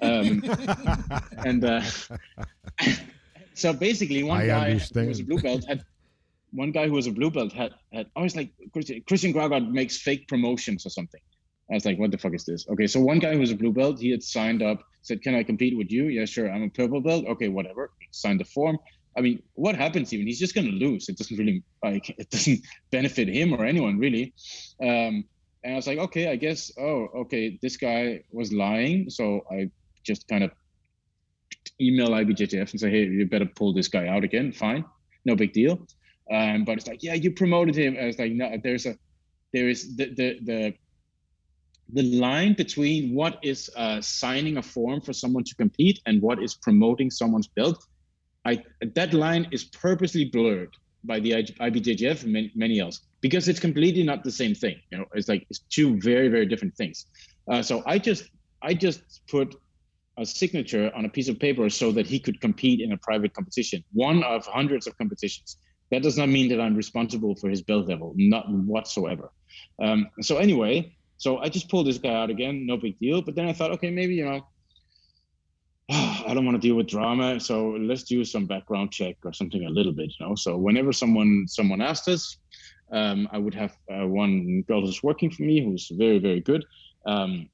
[0.02, 0.42] Um,
[1.44, 1.82] and uh,
[3.54, 5.04] so basically one I guy understand.
[5.04, 5.84] who was a blue belt had
[6.52, 9.70] one guy who was a blue belt had had I was like Christian, Christian Graugart
[9.70, 11.20] makes fake promotions or something.
[11.70, 12.66] I was like, what the fuck is this?
[12.68, 15.34] Okay, so one guy who was a blue belt, he had signed up, said, Can
[15.34, 16.04] I compete with you?
[16.04, 16.50] Yeah, sure.
[16.50, 17.24] I'm a purple belt.
[17.26, 17.90] Okay, whatever.
[18.12, 18.78] Signed the form.
[19.16, 20.26] I mean, what happens even?
[20.26, 21.08] He's just gonna lose.
[21.08, 24.34] It doesn't really like it doesn't benefit him or anyone really.
[24.82, 25.24] Um,
[25.66, 26.70] and I was like, okay, I guess.
[26.78, 29.10] Oh, okay, this guy was lying.
[29.10, 29.68] So I
[30.04, 30.52] just kind of
[31.80, 34.52] email IBJJF and say, hey, you better pull this guy out again.
[34.52, 34.84] Fine,
[35.24, 35.84] no big deal.
[36.32, 37.96] Um, but it's like, yeah, you promoted him.
[38.00, 38.96] I was like, no, there's a,
[39.52, 40.74] there is the the the
[41.94, 46.40] the line between what is uh, signing a form for someone to compete and what
[46.40, 47.84] is promoting someone's belt,
[48.44, 48.62] I
[48.94, 50.76] that line is purposely blurred
[51.06, 54.76] by the IBJJF and many, else because it's completely not the same thing.
[54.90, 57.06] You know, it's like it's two very very different things.
[57.50, 58.24] Uh, so I just
[58.62, 59.54] I just put
[60.18, 63.34] a signature on a piece of paper so that he could compete in a private
[63.34, 65.58] competition, one of hundreds of competitions.
[65.90, 69.30] That does not mean that I'm responsible for his belt level, not whatsoever.
[69.80, 73.22] Um, so anyway, so I just pulled this guy out again, no big deal.
[73.22, 74.46] But then I thought, okay, maybe you know,
[76.26, 79.64] I don't want to deal with drama, so let's do some background check or something
[79.64, 80.34] a little bit, you know.
[80.34, 82.38] So whenever someone someone asked us,
[82.90, 86.64] um, I would have uh, one girl who's working for me who's very very good.
[87.06, 87.48] Um,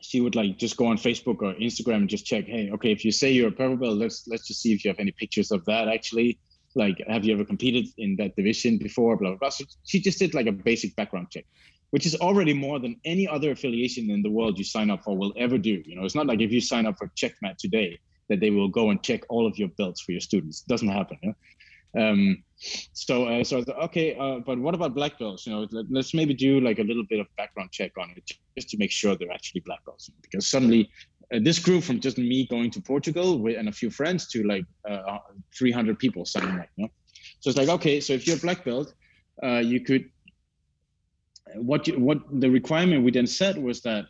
[0.00, 3.04] she would like just go on Facebook or Instagram and just check, hey, okay, if
[3.04, 5.50] you say you're a purple belt, let's let's just see if you have any pictures
[5.50, 6.38] of that actually.
[6.76, 9.16] Like, have you ever competed in that division before?
[9.16, 9.48] Blah blah blah.
[9.48, 11.44] So she just did like a basic background check
[11.94, 15.16] which is already more than any other affiliation in the world you sign up for
[15.16, 15.80] will ever do.
[15.86, 18.66] You know, it's not like if you sign up for Checkmat today that they will
[18.66, 20.64] go and check all of your belts for your students.
[20.66, 21.18] It doesn't happen.
[21.22, 21.34] Know?
[21.96, 22.42] um,
[22.94, 25.46] so, uh, so I thought, okay, uh, but what about black belts?
[25.46, 28.28] You know, let, us maybe do like a little bit of background check on it
[28.56, 30.10] just to make sure they're actually black belts.
[30.20, 30.90] Because suddenly,
[31.32, 34.42] uh, this grew from just me going to Portugal with, and a few friends to
[34.42, 35.18] like uh,
[35.56, 36.66] 300 people signing up.
[36.74, 36.90] You know?
[37.38, 38.92] So it's like, okay, so if you're a black belt,
[39.44, 40.10] uh, you could
[41.56, 44.06] what you, what the requirement we then said was that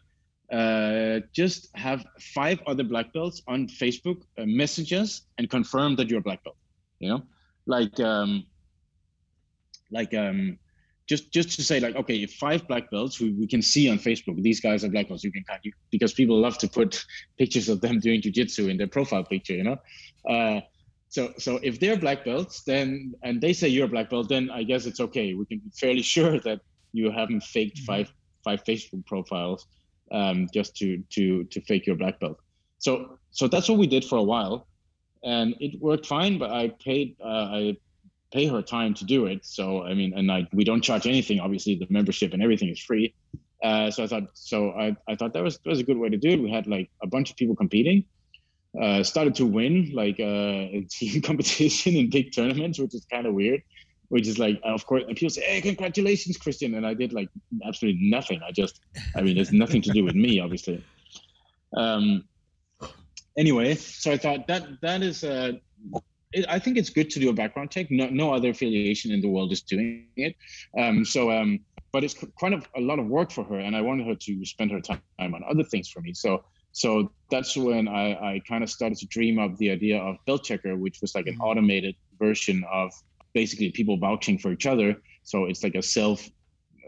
[0.52, 6.20] uh, just have five other black belts on Facebook uh, messages and confirm that you're
[6.20, 6.56] a black belt.
[6.98, 7.22] You know,
[7.66, 8.44] like um,
[9.90, 10.58] like um,
[11.06, 13.98] just just to say like okay, if five black belts who we can see on
[13.98, 15.24] Facebook, these guys are black belts.
[15.24, 17.04] You can you, because people love to put
[17.38, 19.54] pictures of them doing jujitsu in their profile picture.
[19.54, 19.78] You know.
[20.28, 20.60] Uh,
[21.08, 24.50] so, so if they're black belts, then and they say you're a black belt, then
[24.50, 25.32] I guess it's okay.
[25.32, 26.60] We can be fairly sure that
[26.94, 27.86] you haven't faked mm-hmm.
[27.86, 28.12] five
[28.44, 29.66] five Facebook profiles
[30.12, 32.38] um, just to to to fake your black belt.
[32.78, 34.66] So so that's what we did for a while,
[35.22, 36.38] and it worked fine.
[36.38, 37.76] But I paid uh, I
[38.32, 39.44] pay her time to do it.
[39.44, 41.40] So I mean, and I we don't charge anything.
[41.40, 43.14] Obviously, the membership and everything is free.
[43.62, 46.08] Uh, so I thought so I, I thought that was that was a good way
[46.10, 46.40] to do it.
[46.40, 48.04] We had like a bunch of people competing.
[48.80, 50.24] Uh, started to win like uh,
[50.78, 53.62] a team competition in big tournaments, which is kind of weird
[54.08, 57.28] which is like, of course, people say, "Hey, congratulations, Christian!" And I did like
[57.66, 58.40] absolutely nothing.
[58.46, 58.80] I just,
[59.16, 60.82] I mean, it's nothing to do with me, obviously.
[61.76, 62.24] Um.
[63.36, 65.52] Anyway, so I thought that that is, uh,
[66.32, 67.90] it, I think it's good to do a background check.
[67.90, 70.36] No, no other affiliation in the world is doing it.
[70.78, 71.04] Um.
[71.04, 71.60] So, um,
[71.92, 74.44] but it's kind of a lot of work for her, and I wanted her to
[74.44, 76.14] spend her time on other things for me.
[76.14, 76.44] So.
[76.76, 80.42] So that's when I, I kind of started to dream up the idea of Belt
[80.42, 81.42] Checker, which was like an mm-hmm.
[81.42, 82.92] automated version of
[83.34, 84.96] basically people vouching for each other.
[85.24, 86.26] So it's like a self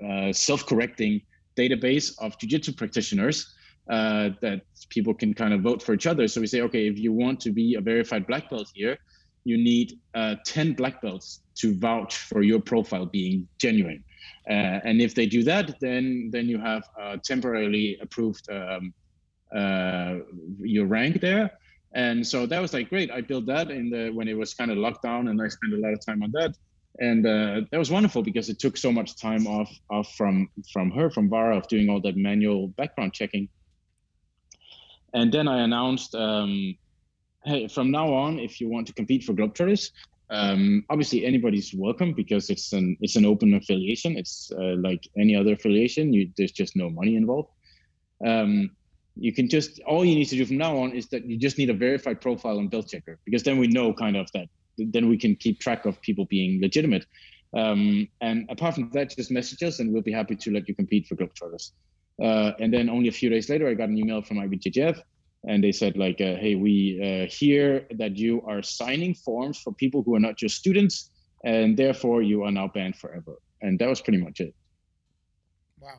[0.06, 1.22] uh, self-correcting
[1.56, 3.54] database of jiu-jitsu practitioners
[3.90, 4.60] uh, that
[4.90, 6.28] people can kind of vote for each other.
[6.28, 8.98] So we say, okay, if you want to be a verified black belt here,
[9.44, 14.04] you need uh, 10 black belts to vouch for your profile being genuine.
[14.50, 16.84] Uh, and if they do that, then then you have
[17.22, 18.92] temporarily approved um,
[19.56, 20.16] uh,
[20.60, 21.50] your rank there
[21.96, 23.10] and so that was like great.
[23.10, 25.72] I built that in the when it was kind of locked down and i spent
[25.72, 26.54] a lot of time on that.
[26.98, 30.90] And uh, that was wonderful because it took so much time off off from from
[30.90, 33.48] her from vara of doing all that manual background checking.
[35.14, 36.76] And then i announced um,
[37.44, 39.90] hey from now on if you want to compete for globetrotters
[40.28, 44.18] um, obviously anybody's welcome because it's an it's an open affiliation.
[44.18, 47.50] It's uh, like any other affiliation you there's just no money involved.
[48.26, 48.70] Um,
[49.18, 51.58] you can just all you need to do from now on is that you just
[51.58, 54.48] need a verified profile on Belt Checker because then we know kind of that
[54.78, 57.06] then we can keep track of people being legitimate.
[57.56, 60.74] Um, and apart from that, just message us and we'll be happy to let you
[60.74, 61.72] compete for Globetrotters.
[62.22, 65.00] Uh, and then only a few days later, I got an email from IBJJF
[65.46, 69.72] and they said like, uh, "Hey, we uh, hear that you are signing forms for
[69.72, 71.10] people who are not your students,
[71.44, 74.54] and therefore you are now banned forever." And that was pretty much it.
[75.80, 75.98] Wow.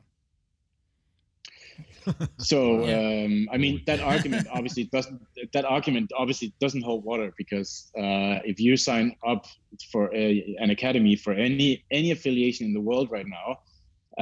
[2.38, 3.26] So Yeah.
[3.26, 5.20] um, I mean that argument obviously doesn't
[5.54, 9.46] that argument obviously doesn't hold water because uh, if you sign up
[9.92, 13.58] for a, an academy for any any affiliation in the world right now,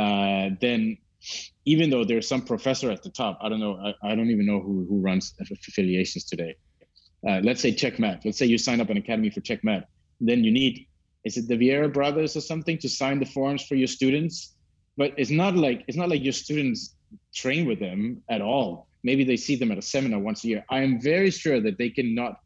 [0.02, 0.98] uh, then
[1.66, 4.46] even though there's some professor at the top, I don't know, I, I don't even
[4.46, 5.34] know who who runs
[5.68, 6.56] affiliations today.
[7.28, 8.24] Uh, let's say CheckMat.
[8.24, 9.84] Let's say you sign up an academy for CheckMat,
[10.22, 10.88] then you need
[11.26, 14.56] is it the Vieira brothers or something to sign the forms for your students?
[14.96, 16.95] But it's not like it's not like your students
[17.34, 18.88] train with them at all.
[19.04, 20.66] Maybe they see them at a seminar once a year.
[20.70, 22.40] I am very sure that they cannot.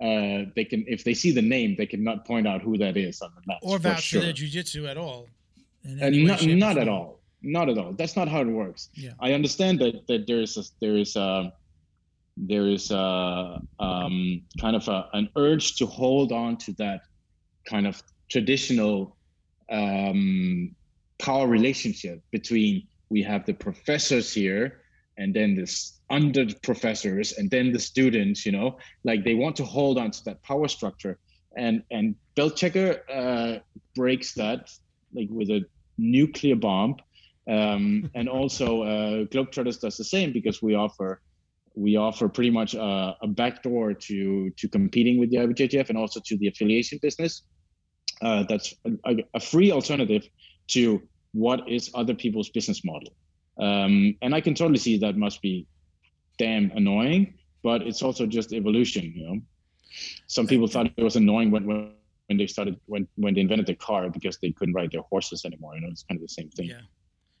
[0.00, 3.22] Uh, they can, if they see the name, they cannot point out who that is
[3.22, 3.58] on the map.
[3.62, 4.20] Or for vouch sure.
[4.20, 5.28] for their jujitsu at all.
[5.84, 7.20] way, not, not at all.
[7.42, 7.92] Not at all.
[7.92, 8.88] That's not how it works.
[8.94, 9.12] Yeah.
[9.20, 11.52] I understand that that there is a, there is a
[12.36, 17.02] there is a um, kind of a, an urge to hold on to that
[17.68, 19.16] kind of traditional
[19.70, 20.74] um,
[21.18, 24.64] power relationship between we have the professors here
[25.18, 28.68] and then this under the professors and then the students you know
[29.04, 31.18] like they want to hold on to that power structure
[31.56, 32.88] and and belt checker
[33.20, 33.54] uh,
[33.94, 34.70] breaks that
[35.14, 35.60] like with a
[35.98, 36.96] nuclear bomb
[37.48, 41.20] um, and also uh, globetrotters does the same because we offer
[41.74, 46.20] we offer pretty much a, a backdoor to to competing with the IBJJF and also
[46.28, 47.42] to the affiliation business.
[48.20, 48.74] Uh, that's
[49.06, 50.28] a, a free alternative
[50.68, 51.02] to
[51.32, 53.12] what is other people's business model.
[53.58, 55.66] Um, and I can totally see that must be
[56.38, 59.40] damn annoying, but it's also just evolution, you know.
[60.26, 61.92] Some people thought it was annoying when, when
[62.32, 65.44] when they started when when they invented the car because they couldn't ride their horses
[65.44, 65.74] anymore.
[65.74, 66.68] You know, it's kind of the same thing.
[66.68, 66.80] Yeah.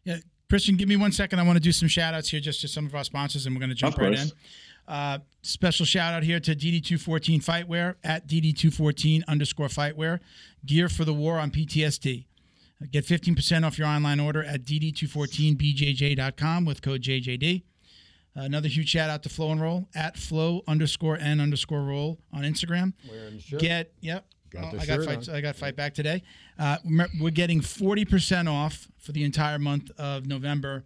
[0.04, 0.16] Yeah.
[0.50, 1.38] Christian, give me one second.
[1.38, 3.54] I want to do some shout outs here just to some of our sponsors, and
[3.54, 4.28] we're going to jump right in.
[4.86, 10.18] Uh, special shout out here to DD214 Fightwear at DD214 underscore Fightwear.
[10.66, 12.26] Gear for the war on PTSD.
[12.90, 17.62] Get 15% off your online order at DD214BJJ.com with code JJD.
[18.36, 22.18] Uh, another huge shout out to Flow and Roll at flow underscore n underscore roll
[22.32, 22.94] on Instagram.
[23.10, 23.60] Wearing shirt.
[23.60, 24.24] Get yep.
[24.50, 25.28] Got Oh, the I got shirt fight.
[25.28, 25.34] on.
[25.34, 26.22] I got fight back today.
[26.58, 26.78] Uh,
[27.20, 30.84] we're getting forty percent off for the entire month of November.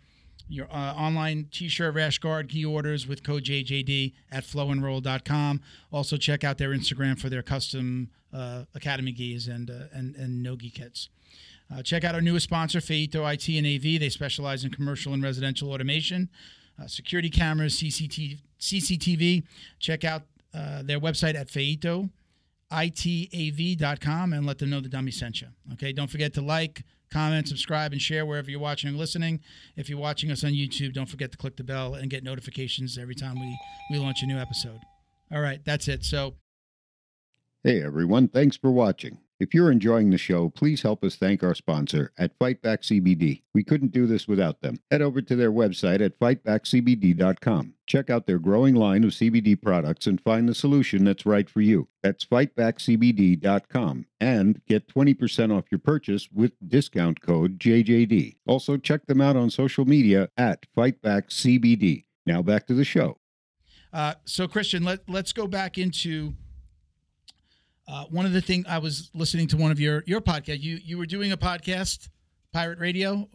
[0.48, 5.60] Your uh, online T-shirt, rash guard, key orders with code JJD at flowandroll.com.
[5.92, 10.42] Also check out their Instagram for their custom uh, academy gis and uh, and and
[10.42, 11.08] no gi kits.
[11.74, 14.00] Uh, check out our newest sponsor, Feito IT and AV.
[14.00, 16.28] They specialize in commercial and residential automation,
[16.80, 18.38] uh, security cameras, CCTV.
[18.60, 19.42] CCTV.
[19.78, 20.22] Check out
[20.54, 22.10] uh, their website at Feito
[22.70, 25.48] itav.com and let them know the dummy sent you.
[25.74, 29.40] Okay, don't forget to like, comment, subscribe, and share wherever you're watching or listening.
[29.76, 32.98] If you're watching us on YouTube, don't forget to click the bell and get notifications
[32.98, 33.58] every time we,
[33.90, 34.80] we launch a new episode.
[35.32, 36.04] All right, that's it.
[36.04, 36.34] So,
[37.62, 39.18] Hey everyone, thanks for watching.
[39.38, 43.42] If you're enjoying the show, please help us thank our sponsor at Fightback CBD.
[43.52, 44.80] We couldn't do this without them.
[44.90, 47.74] Head over to their website at fightbackcbd.com.
[47.86, 51.60] Check out their growing line of CBD products and find the solution that's right for
[51.60, 51.86] you.
[52.02, 58.36] That's fightbackcbd.com and get 20% off your purchase with discount code JJD.
[58.46, 62.04] Also check them out on social media at FightbackCBD.
[62.24, 63.18] Now back to the show.
[63.92, 66.34] uh, so Christian, let let's go back into
[67.88, 70.60] uh, one of the things I was listening to one of your your podcast.
[70.60, 72.08] You you were doing a podcast,
[72.52, 73.28] Pirate Radio.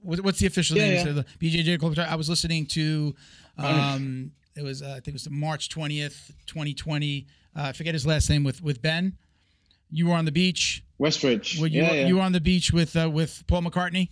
[0.00, 0.94] What's the official Yeah, name?
[0.96, 1.04] yeah.
[1.04, 1.96] So the BJJ Club.
[1.98, 3.14] I was listening to.
[3.58, 7.26] Um, it was uh, I think it was March twentieth, twenty twenty.
[7.56, 9.16] Uh, I forget his last name with with Ben.
[9.90, 10.82] You were on the beach.
[11.00, 11.60] Westridge.
[11.60, 12.06] Were you yeah, yeah.
[12.06, 14.08] you were on the beach with uh, with Paul McCaghren,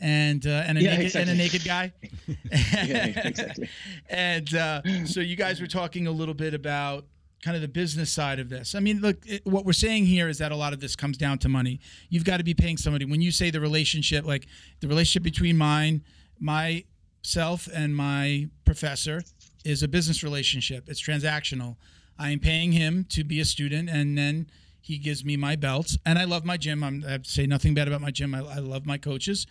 [0.00, 1.92] and uh, and a Yeah, naked and a naked guy.
[2.52, 3.68] yeah, exactly.
[4.08, 7.04] and uh, so you guys were talking a little bit about
[7.42, 8.74] kind of the business side of this.
[8.74, 11.16] I mean, look, it, what we're saying here is that a lot of this comes
[11.16, 11.80] down to money.
[12.08, 13.04] You've got to be paying somebody.
[13.04, 14.46] When you say the relationship, like
[14.80, 16.02] the relationship between mine,
[16.38, 19.22] myself, and my professor
[19.64, 20.88] is a business relationship.
[20.88, 21.76] It's transactional.
[22.18, 25.96] I am paying him to be a student, and then he gives me my belts.
[26.04, 26.82] And I love my gym.
[26.84, 28.34] I'm, I say nothing bad about my gym.
[28.34, 29.46] I, I love my coaches.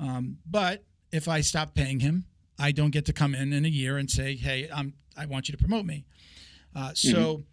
[0.00, 2.24] Um, but if I stop paying him,
[2.58, 5.48] I don't get to come in in a year and say, "Hey, I'm I want
[5.48, 6.04] you to promote me."
[6.74, 7.44] Uh, so,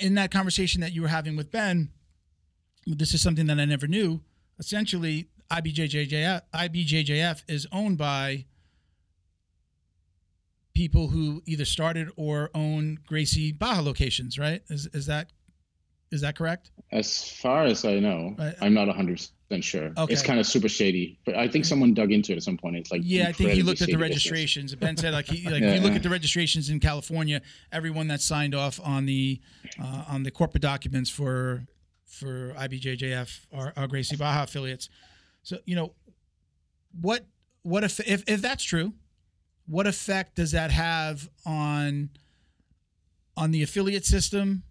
[0.00, 1.90] in that conversation that you were having with Ben,
[2.86, 4.22] this is something that I never knew.
[4.58, 8.46] Essentially, IBJJF, IBJJF is owned by
[10.74, 14.62] people who either started or own Gracie Barra locations, right?
[14.68, 15.32] Is is that
[16.10, 16.70] is that correct?
[16.92, 19.28] As far as I know, Uh, I'm not 100
[19.60, 19.92] sure.
[19.96, 20.12] Okay.
[20.12, 22.76] It's kind of super shady, but I think someone dug into it at some point.
[22.76, 24.10] It's like Yeah, I think he looked at the shady business.
[24.10, 24.74] registrations.
[24.74, 27.40] Ben said like he like Yeah, you look at the registrations in California,
[27.70, 29.40] everyone that signed off on the
[29.80, 31.64] uh, on the corporate documents for
[32.06, 34.88] for IBJJF are, are Gracie Barra affiliates.
[35.42, 35.92] So you know
[37.00, 37.26] what
[37.62, 38.94] what if if if that's true,
[39.66, 42.10] what effect does that have on
[43.36, 44.62] on the affiliate system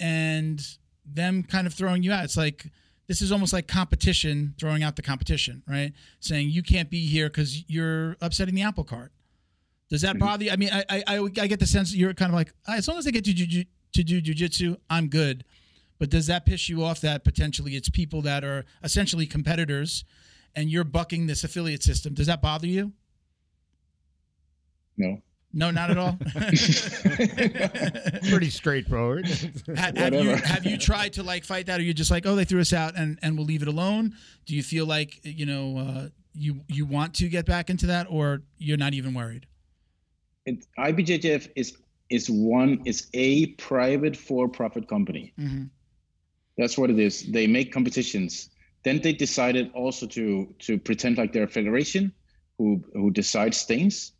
[0.00, 0.60] and
[1.06, 2.24] them kind of throwing you out?
[2.24, 2.66] It's like
[3.06, 5.92] this is almost like competition throwing out the competition, right?
[6.20, 9.12] Saying you can't be here because you're upsetting the apple cart.
[9.90, 10.20] Does that Mhm.
[10.20, 10.50] bother you?
[10.50, 12.88] I mean, I, I I I get the sense you're kind of like "Ah, as
[12.88, 15.44] long as they get to ju- to do jujitsu, I'm good.
[15.98, 20.04] But does that piss you off that potentially it's people that are essentially competitors,
[20.56, 22.14] and you're bucking this affiliate system?
[22.14, 22.92] Does that bother you?
[24.96, 25.22] No.
[25.56, 26.18] No, not at all.
[28.28, 29.28] Pretty straightforward.
[29.76, 32.34] Ha- have, you, have you tried to like fight that, or you're just like, oh,
[32.34, 34.14] they threw us out, and and we'll leave it alone?
[34.46, 38.08] Do you feel like you know uh, you you want to get back into that,
[38.10, 39.46] or you're not even worried?
[40.44, 41.76] It, IBJJF is
[42.10, 45.32] is one is a private for-profit company.
[45.38, 45.66] Mm-hmm.
[46.58, 47.30] That's what it is.
[47.30, 48.50] They make competitions.
[48.84, 52.12] Then they decided also to to pretend like they're a federation
[52.58, 54.10] who who decides things.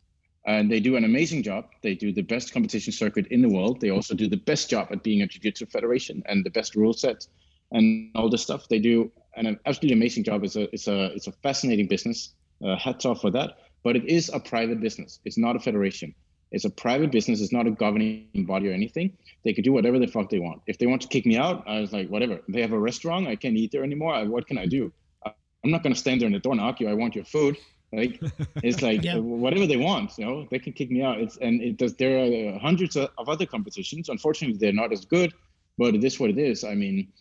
[0.47, 1.65] And they do an amazing job.
[1.81, 3.81] They do the best competition circuit in the world.
[3.81, 6.93] They also do the best job at being a jiu-jitsu federation and the best rule
[6.93, 7.25] set
[7.71, 8.67] and all this stuff.
[8.69, 10.43] They do an absolutely amazing job.
[10.43, 12.33] It's a it's a it's a fascinating business.
[12.63, 13.57] Uh, hats off for that.
[13.83, 15.19] But it is a private business.
[15.25, 16.13] It's not a federation.
[16.51, 17.41] It's a private business.
[17.41, 19.17] It's not a governing body or anything.
[19.43, 20.61] They could do whatever the fuck they want.
[20.67, 22.39] If they want to kick me out, I was like, whatever.
[22.47, 23.27] They have a restaurant.
[23.27, 24.13] I can't eat there anymore.
[24.13, 24.93] I, what can I do?
[25.25, 26.87] I'm not going to stand there in the door and argue.
[26.87, 27.57] I want your food.
[27.95, 28.19] Like
[28.63, 29.17] it's like Yeah.
[29.17, 30.17] uh, whatever they want.
[30.17, 31.19] You know, they can kick me out.
[31.19, 31.95] It's and it does.
[31.95, 34.09] There are hundreds of, of other competitions.
[34.09, 35.33] Unfortunately, they're not as good.
[35.77, 36.63] But it is what it is.
[36.63, 37.11] I mean,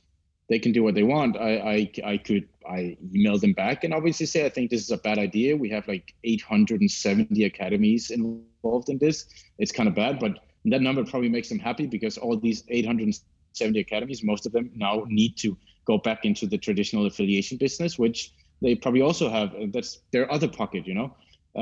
[0.49, 1.37] they can do what they want.
[1.37, 4.91] I, I, I could I email them back and obviously say I think this is
[4.91, 5.57] a bad idea.
[5.57, 9.27] We have like 870 academies involved in this.
[9.59, 13.81] It's kind of bad, but that number probably makes them happy because all these 870
[13.81, 15.57] academies, most of them now need to
[15.87, 18.33] go back into the traditional affiliation business, which
[18.65, 19.49] they probably also have.
[19.55, 21.09] uh, That's their other pocket, you know.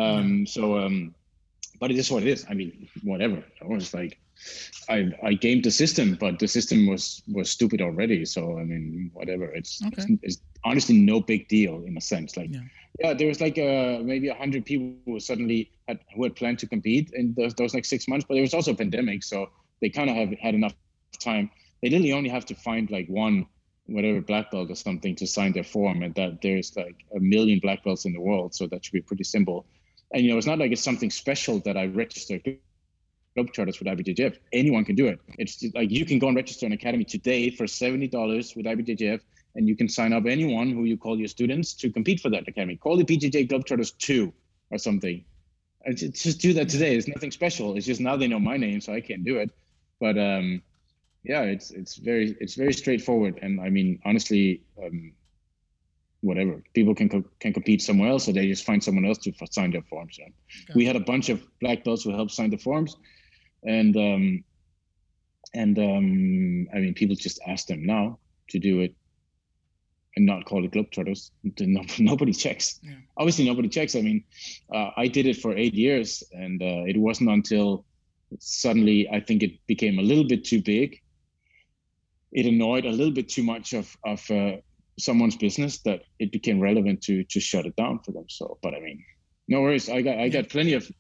[0.02, 0.96] Um, so, um,
[1.80, 2.46] but it is what it is.
[2.50, 3.38] I mean, whatever.
[3.62, 4.12] I was like,
[4.88, 4.98] I
[5.28, 8.24] I gamed the system, but the system was was stupid already.
[8.24, 9.46] So I mean, whatever.
[9.58, 10.02] It's Okay.
[10.02, 12.30] it's, it's honestly no big deal in a sense.
[12.40, 12.66] Like, Yeah.
[13.02, 16.58] yeah, there was like uh, maybe a hundred people who suddenly had who had planned
[16.60, 19.36] to compete in those, those like six months, but there was also a pandemic, so
[19.80, 20.74] they kind of have had enough
[21.30, 21.50] time.
[21.82, 23.46] They literally only have to find like one
[23.86, 27.58] whatever black belt or something to sign their form, and that there's like a million
[27.58, 29.66] black belts in the world, so that should be pretty simple.
[30.12, 32.42] And you know, it's not like it's something special that I registered
[33.36, 34.36] Globetrotters with IBJJF.
[34.52, 35.18] Anyone can do it.
[35.38, 39.20] It's like you can go and register an academy today for seventy dollars with IBJJF,
[39.54, 42.46] and you can sign up anyone who you call your students to compete for that
[42.46, 42.76] academy.
[42.76, 44.32] Call the BJJ Globetrotters two
[44.70, 45.24] or something.
[45.84, 46.94] And just do that today.
[46.94, 47.76] It's nothing special.
[47.76, 49.50] It's just now they know my name, so I can't do it.
[49.98, 50.62] But um,
[51.24, 53.38] yeah, it's it's very it's very straightforward.
[53.42, 55.12] And I mean, honestly, um,
[56.20, 59.30] whatever people can co- can compete somewhere else, so they just find someone else to
[59.40, 60.16] f- sign their forms.
[60.16, 60.24] So
[60.74, 62.96] we had a bunch of black belts who helped sign the forms,
[63.64, 64.44] and um,
[65.54, 68.18] and um, I mean, people just ask them now
[68.50, 68.94] to do it
[70.16, 71.30] and not call it Globetrotters.
[71.60, 72.80] No- Nobody checks.
[72.82, 72.94] Yeah.
[73.16, 73.94] Obviously, nobody checks.
[73.96, 74.24] I mean,
[74.74, 77.84] uh, I did it for eight years, and uh, it wasn't until
[78.38, 81.00] suddenly I think it became a little bit too big.
[82.32, 84.56] It annoyed a little bit too much of of uh,
[84.98, 88.24] someone's business that it became relevant to to shut it down for them.
[88.28, 89.04] So, but I mean,
[89.48, 89.88] no worries.
[89.88, 90.90] I got I got plenty of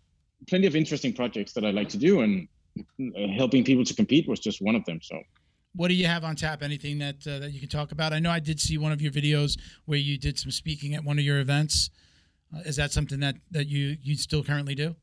[0.48, 4.28] plenty of interesting projects that I like to do, and uh, helping people to compete
[4.28, 5.00] was just one of them.
[5.02, 5.20] So.
[5.74, 6.62] What do you have on tap?
[6.62, 8.12] Anything that uh, that you can talk about?
[8.12, 11.02] I know I did see one of your videos where you did some speaking at
[11.02, 11.88] one of your events.
[12.54, 14.94] Uh, is that something that that you you still currently do?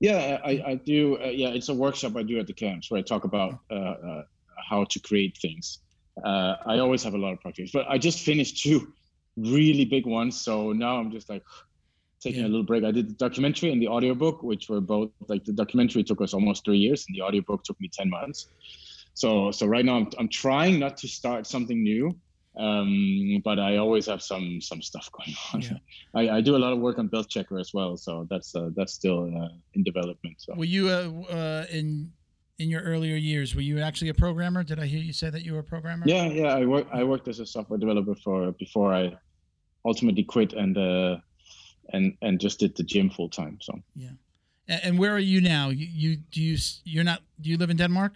[0.00, 1.16] Yeah, I, I do.
[1.22, 3.74] Uh, yeah, it's a workshop I do at the camps where I talk about uh,
[3.74, 4.22] uh,
[4.68, 5.78] how to create things.
[6.24, 8.92] Uh, I always have a lot of projects, but I just finished two
[9.36, 10.40] really big ones.
[10.40, 11.42] So now I'm just like
[12.20, 12.46] taking Yeah.
[12.46, 12.84] a little break.
[12.84, 16.34] I did the documentary and the audiobook, which were both like the documentary took us
[16.34, 18.48] almost three years, and the audiobook took me 10 months.
[19.14, 22.14] So, so right now I'm, I'm trying not to start something new,
[22.58, 25.62] um, but I always have some some stuff going on.
[25.62, 25.78] Yeah.
[26.14, 28.70] I, I do a lot of work on Belt Checker as well, so that's uh,
[28.76, 30.36] that's still uh, in development.
[30.38, 32.12] So Were you uh, uh, in
[32.62, 33.54] in your earlier years?
[33.54, 34.62] Were you actually a programmer?
[34.64, 36.04] Did I hear you say that you were a programmer?
[36.06, 39.12] yeah, yeah, I work I worked as a software developer for before I
[39.84, 41.16] ultimately quit and uh,
[41.92, 43.58] and and just did the gym full time.
[43.60, 44.10] So yeah.
[44.68, 45.70] And where are you now?
[45.70, 47.20] You, you do you you're not?
[47.40, 48.12] Do you live in Denmark?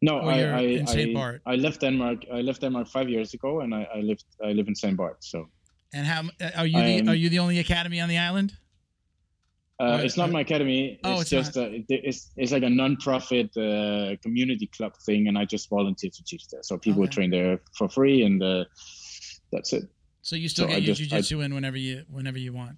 [0.00, 1.42] No, Or I I, in Saint I, Bart?
[1.46, 2.24] I left Denmark.
[2.32, 5.16] I left Denmark five years ago, and I, I lived I live in Saint Bart.
[5.20, 5.48] So
[5.94, 6.22] And how
[6.56, 6.82] are you?
[6.82, 8.52] The, are you the only academy on the island?
[9.82, 10.98] Uh, it's not my academy.
[11.04, 15.36] Oh, it's, it's just it, it's it's like a non-profit uh, community club thing, and
[15.36, 16.62] I just volunteer to teach there.
[16.62, 17.12] So people Okay.
[17.16, 18.64] train there for free, and uh,
[19.52, 19.84] that's it.
[20.22, 22.52] So you still So get I your just- I- jujitsu in whenever you whenever you
[22.52, 22.76] want.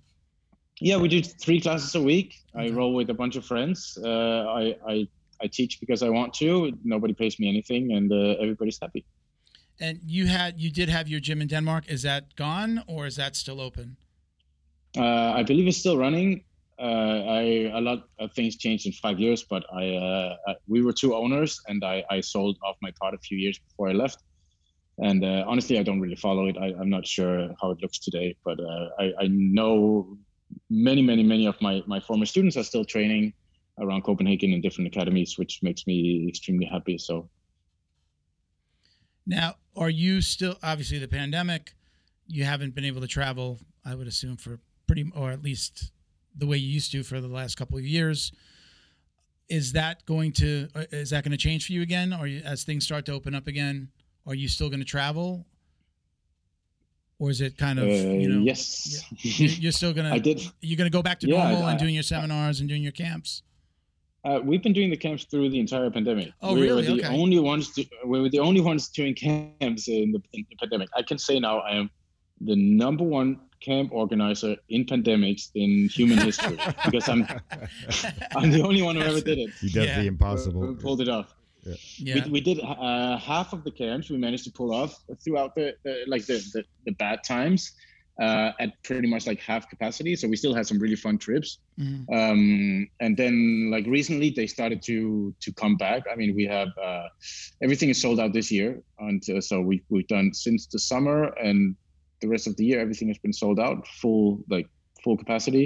[0.80, 2.34] Yeah, we do three classes a week.
[2.54, 3.96] I roll with a bunch of friends.
[4.02, 4.08] Uh,
[4.60, 5.06] I, I
[5.44, 6.72] I teach because I want to.
[6.84, 9.04] Nobody pays me anything, and uh, everybody's happy.
[9.80, 11.84] And you had you did have your gym in Denmark.
[11.88, 13.96] Is that gone or is that still open?
[14.96, 16.44] Uh, I believe it's still running.
[16.78, 20.82] Uh, I a lot of things changed in five years, but I, uh, I we
[20.82, 23.92] were two owners, and I, I sold off my part a few years before I
[23.92, 24.22] left.
[24.98, 26.56] And uh, honestly, I don't really follow it.
[26.56, 30.16] I, I'm not sure how it looks today, but uh, I, I know
[30.70, 33.32] many, many, many of my, my former students are still training
[33.80, 36.96] around Copenhagen in different academies, which makes me extremely happy.
[36.96, 37.28] So
[39.26, 41.74] Now, are you still obviously the pandemic?
[42.26, 43.58] You haven't been able to travel.
[43.84, 45.90] I would assume for pretty, or at least
[46.36, 48.32] the way you used to for the last couple of years.
[49.48, 52.64] Is that going to uh, is that going to change for you again, or as
[52.64, 53.88] things start to open up again,
[54.26, 55.44] are you still going to travel,
[57.18, 60.40] or is it kind of uh, you know yes, you- you're still gonna I did.
[60.60, 62.92] you're gonna go back to Yeah, normal I- and doing your seminars and doing your
[62.92, 63.42] camps?
[64.24, 66.30] Uh, we've been doing the camps through the entire pandemic.
[66.40, 66.88] Oh, we really?
[66.88, 67.14] Were the Okay.
[67.20, 67.68] only ones.
[67.74, 70.88] Do, we were the only ones doing camps in the, in the pandemic.
[70.96, 71.90] I can say now I am
[72.40, 77.22] the number one camp organizer in pandemics in human history because I'm
[78.38, 79.50] I'm the only one who ever did it.
[79.60, 80.00] He does Yeah.
[80.00, 80.60] the impossible.
[80.66, 81.28] Who pulled it off.
[81.98, 84.10] Yeah, We, we did uh, half of the camps.
[84.14, 84.92] We managed to pull off
[85.22, 87.60] throughout the, the like the, the the bad times
[88.24, 90.14] uh, at pretty much like half capacity.
[90.20, 91.50] So we still had some really fun trips
[91.84, 92.00] Mhm.
[92.20, 92.42] um,
[93.04, 93.34] and then
[93.74, 94.96] like recently they started to
[95.44, 97.06] to come back i mean we have uh,
[97.64, 98.70] everything is sold out this year
[99.06, 101.74] and uh, so we, we've done since the summer and
[102.24, 104.66] the rest of the year everything has been sold out full like
[105.02, 105.64] full capacity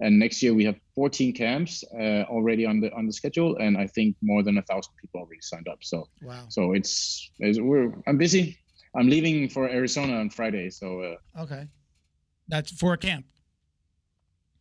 [0.00, 3.72] and next year we have 14 camps uh, already on the on the schedule and
[3.84, 6.44] i think more than a thousand people already signed up so wow.
[6.48, 8.44] so it's, it's we're i'm busy
[8.96, 11.64] i'm leaving for arizona on friday so uh, Okay,
[12.52, 13.24] that's for a camp.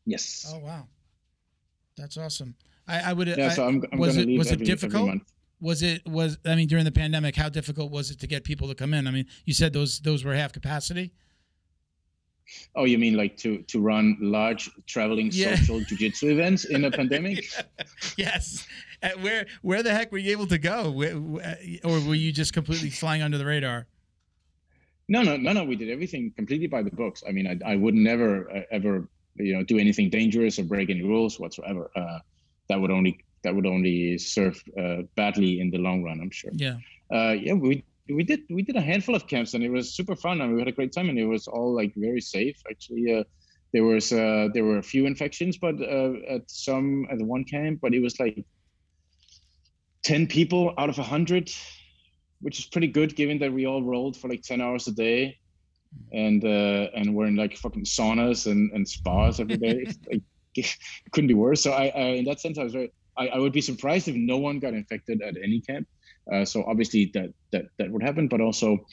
[0.05, 0.83] yes Oh wow,
[1.99, 2.51] that's awesome.
[2.87, 3.27] I, I would.
[3.27, 5.21] yeah I, so i'm, I'm was it was it every, every difficult?
[5.59, 7.35] Was it was I mean during the pandemic?
[7.35, 9.07] How difficult was it to get people to come in?
[9.07, 11.13] I mean, you said those those were half capacity.
[12.75, 15.55] Oh, you mean like to to run large traveling Yeah.
[15.55, 17.45] social jujitsu events in a pandemic?
[18.17, 18.65] yes.
[19.03, 20.91] Uh, where where the heck were you able to go?
[21.83, 23.87] Or were you just completely flying under the radar?
[25.09, 25.63] No, no, no, no.
[25.63, 27.23] We did everything completely by the books.
[27.27, 30.89] I mean, I, I would never uh, ever you know do anything dangerous or break
[30.89, 31.89] any rules whatsoever.
[31.95, 32.19] Uh,
[32.69, 36.19] that would only that would only serve uh, badly in the long run.
[36.19, 36.51] I'm sure.
[36.53, 36.77] Yeah.
[37.11, 40.15] Uh, yeah, we we did we did a handful of camps and it was super
[40.15, 43.19] fun and we had a great time and it was all like very safe actually.
[43.19, 43.23] Uh,
[43.73, 47.79] there was uh, there were a few infections, but uh, at some at one camp,
[47.81, 48.45] but it was like
[50.03, 51.51] ten people out of a hundred,
[52.41, 55.37] which is pretty good given that we all rolled for like ten hours a day,
[56.13, 59.85] and uh, and we're in like fucking saunas and, and spas every day.
[60.09, 60.23] Like,
[60.55, 60.75] it
[61.11, 61.61] couldn't be worse.
[61.61, 64.15] So I, I in that sense I was very I, I would be surprised if
[64.15, 65.87] no one got infected at any camp.
[66.31, 68.85] Uh, so obviously that that that would happen, but also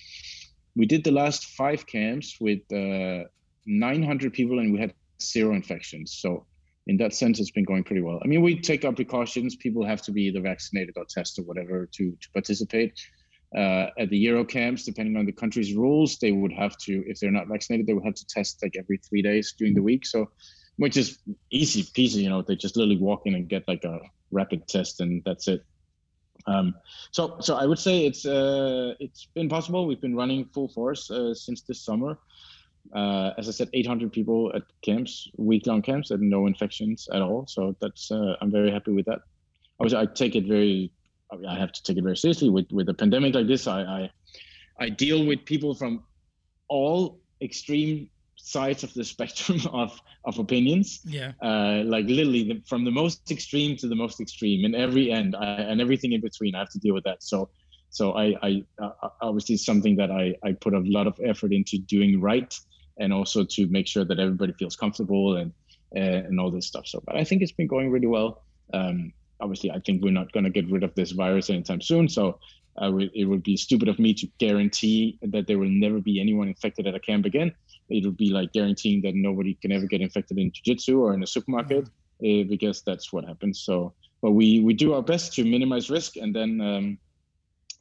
[0.76, 3.24] we did the last five camps with uh,
[3.66, 6.18] 900 people and we had zero infections.
[6.20, 6.47] So
[6.87, 8.20] in that sense, it's been going pretty well.
[8.22, 9.57] I mean, we take our precautions.
[9.57, 13.01] People have to be either vaccinated or tested or whatever to to participate.
[13.57, 17.20] Uh, at the Euro camps, depending on the country's rules, they would have to, if
[17.20, 20.05] they're not vaccinated, they would have to test like every three days during the week.
[20.05, 20.28] So,
[20.76, 21.18] which is
[21.51, 24.01] easy peasy, you know, they just literally walk in and get like a
[24.32, 25.64] rapid test and that's it.
[26.47, 26.74] Um,
[27.11, 29.86] so, so I would say it's uh, it's been possible.
[29.86, 32.18] We've been running full force uh, since this summer.
[32.95, 37.47] Uh, as I said, 800 people at camps, week-long camps, and no infections at all.
[37.47, 39.20] So that's uh, I'm very happy with that.
[39.80, 40.92] Obviously, I take it very.
[41.32, 43.66] I mean, I have to take it very seriously with with a pandemic like this.
[43.66, 44.11] I I,
[44.78, 46.05] I deal with people from
[46.68, 48.11] all extreme
[48.45, 51.32] sides of the spectrum of of opinions Yeah.
[51.42, 55.34] uh, like literally the, from the most extreme to the most extreme and every end
[55.34, 56.55] I, and everything in between.
[56.55, 57.22] I have to deal with that.
[57.22, 57.49] So,
[57.90, 61.53] so I, I uh, obviously it's something that I, I put a lot of effort
[61.53, 62.53] into doing right,
[62.99, 65.53] and also to make sure that everybody feels comfortable and
[65.97, 66.86] uh, and all this stuff.
[66.86, 68.42] So, but I think it's been going really well.
[68.74, 72.09] Um, obviously, I think we're not going to get rid of this virus anytime soon.
[72.09, 72.38] So.
[72.76, 76.20] I would, it would be stupid of me to guarantee that there will never be
[76.20, 77.55] anyone infected at a camp again
[77.89, 81.22] it would be like guaranteeing that nobody can ever get infected in jiu-jitsu or in
[81.22, 85.45] a supermarket uh, because that's what happens so but we we do our best to
[85.45, 86.99] minimize risk and then um,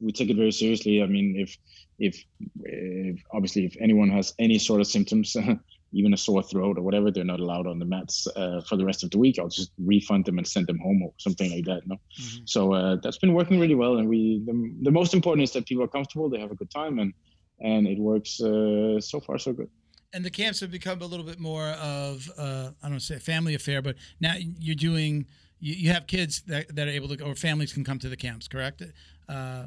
[0.04, 1.02] we take it very seriously.
[1.02, 1.58] I mean, if
[2.00, 2.24] if,
[2.64, 5.36] if obviously if anyone has any sort of symptoms,
[5.94, 8.86] even a sore throat or whatever, they're not allowed on the mats uh, for the
[8.86, 9.40] rest of the week.
[9.40, 11.88] I'll just refund them and send them home or something like that.
[11.88, 12.44] No, mm-hmm.
[12.46, 13.98] so uh, that's been working really well.
[13.98, 16.72] And we the, the most important is that people are comfortable, they have a good
[16.72, 17.14] time, and
[17.62, 19.70] and it works uh, so far so good
[20.14, 23.20] and the camps have become a little bit more of uh, I don't say a
[23.20, 25.26] family affair, but now you're doing
[25.60, 28.10] you, you have kids that, that are able to go, or families can come to
[28.10, 28.84] the camps, correct?
[29.28, 29.66] Uh,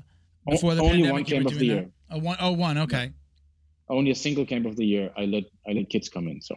[0.49, 1.90] before the only one camp of the year.
[2.11, 3.11] Oh, one, oh, one, okay.
[3.88, 5.11] Only a single camp of the year.
[5.16, 6.40] I let I let kids come in.
[6.40, 6.57] So.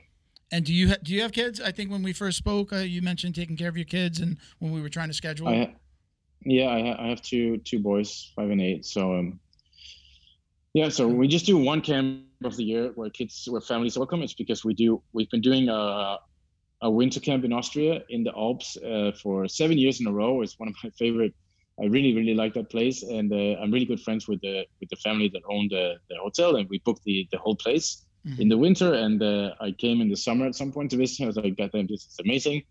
[0.51, 1.59] And do you ha- do you have kids?
[1.59, 4.37] I think when we first spoke, uh, you mentioned taking care of your kids, and
[4.59, 5.47] when we were trying to schedule.
[5.47, 5.71] I ha-
[6.45, 8.85] yeah, I, ha- I have two two boys, five and eight.
[8.85, 9.39] So um,
[10.73, 14.21] yeah, so we just do one camp of the year where kids, where families welcome.
[14.21, 15.01] It's because we do.
[15.13, 16.17] We've been doing a,
[16.81, 20.41] a winter camp in Austria in the Alps uh, for seven years in a row.
[20.41, 21.33] It's one of my favorite.
[21.81, 24.89] I really, really like that place, and uh, I'm really good friends with the with
[24.89, 28.41] the family that owned the, the hotel, and we booked the the whole place mm-hmm.
[28.41, 28.93] in the winter.
[28.93, 31.23] And uh, I came in the summer at some point to visit.
[31.23, 32.63] I was like, "God damn, this is amazing!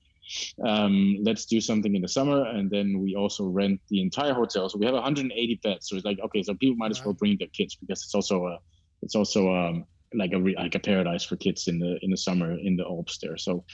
[0.64, 4.68] Um, let's do something in the summer." And then we also rent the entire hotel.
[4.68, 5.88] So we have 180 beds.
[5.88, 8.46] So it's like, okay, so people might as well bring their kids because it's also
[8.46, 8.58] a
[9.02, 12.58] it's also um, like a like a paradise for kids in the in the summer
[12.58, 13.36] in the Alps there.
[13.36, 13.64] So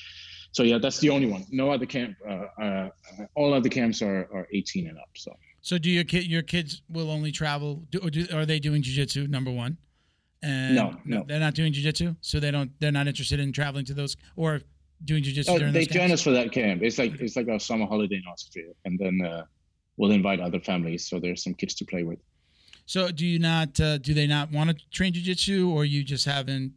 [0.55, 1.45] so yeah, that's the only one.
[1.51, 2.17] No other camp.
[2.29, 2.89] Uh, uh,
[3.35, 5.09] all other camps are, are 18 and up.
[5.17, 5.33] So.
[5.63, 7.83] So do your kid your kids will only travel?
[7.91, 9.29] Do, or do, are they doing jujitsu?
[9.29, 9.79] Number one.
[10.43, 12.17] And no, no, they're not doing jujitsu.
[12.21, 12.71] So they don't.
[12.79, 14.61] They're not interested in traveling to those or
[15.05, 15.49] doing jujitsu.
[15.49, 16.83] Oh, they join us for that camp.
[16.83, 19.45] It's like it's like a summer holiday in Austria, and then uh,
[19.97, 21.07] we'll invite other families.
[21.09, 22.19] So there's some kids to play with.
[22.87, 23.79] So do you not?
[23.81, 26.73] Uh, do they not want to train jujitsu, or you just haven't?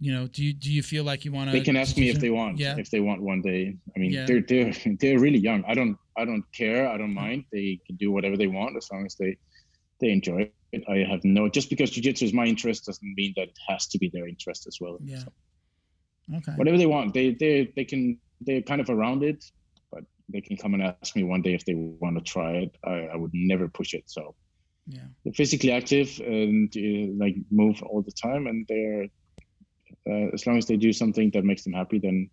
[0.00, 1.52] You know, do you do you feel like you want to?
[1.56, 2.58] They can ask me if they want.
[2.58, 2.76] Yeah.
[2.78, 3.76] If they want one day.
[3.94, 4.26] I mean, yeah.
[4.26, 5.64] they're they're they're really young.
[5.66, 6.88] I don't I don't care.
[6.88, 7.44] I don't mind.
[7.52, 9.36] They can do whatever they want as long as they
[10.00, 10.84] they enjoy it.
[10.88, 13.98] I have no just because jujitsu is my interest doesn't mean that it has to
[13.98, 14.98] be their interest as well.
[15.02, 15.18] Yeah.
[15.18, 15.32] So,
[16.36, 16.52] okay.
[16.56, 19.44] Whatever they want, they they they can they're kind of around it,
[19.90, 22.76] but they can come and ask me one day if they want to try it.
[22.84, 24.04] I, I would never push it.
[24.06, 24.34] So
[24.88, 25.02] yeah.
[25.22, 29.06] They're physically active and uh, like move all the time, and they're
[30.08, 32.30] uh, as long as they do something that makes them happy, then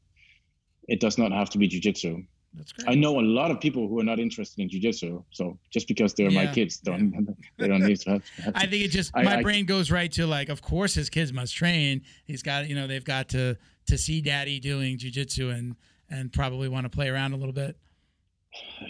[0.88, 2.26] it does not have to be jujitsu.
[2.54, 2.90] That's great.
[2.90, 6.14] I know a lot of people who are not interested in jujitsu, so just because
[6.14, 6.46] they're yeah.
[6.46, 7.28] my kids, don't
[7.58, 8.24] they don't need to have.
[8.38, 8.60] have to.
[8.64, 11.10] I think it just I, my I, brain goes right to like, of course his
[11.10, 12.04] kids must train.
[12.24, 13.58] He's got you know they've got to
[13.88, 15.76] to see daddy doing jujitsu and
[16.10, 17.78] and probably want to play around a little bit.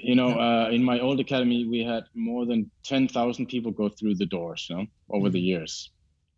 [0.04, 4.16] You know, uh, in my old academy, we had more than 10,000 people go through
[4.16, 5.34] the doors, you know, over mm-hmm.
[5.34, 5.91] the years.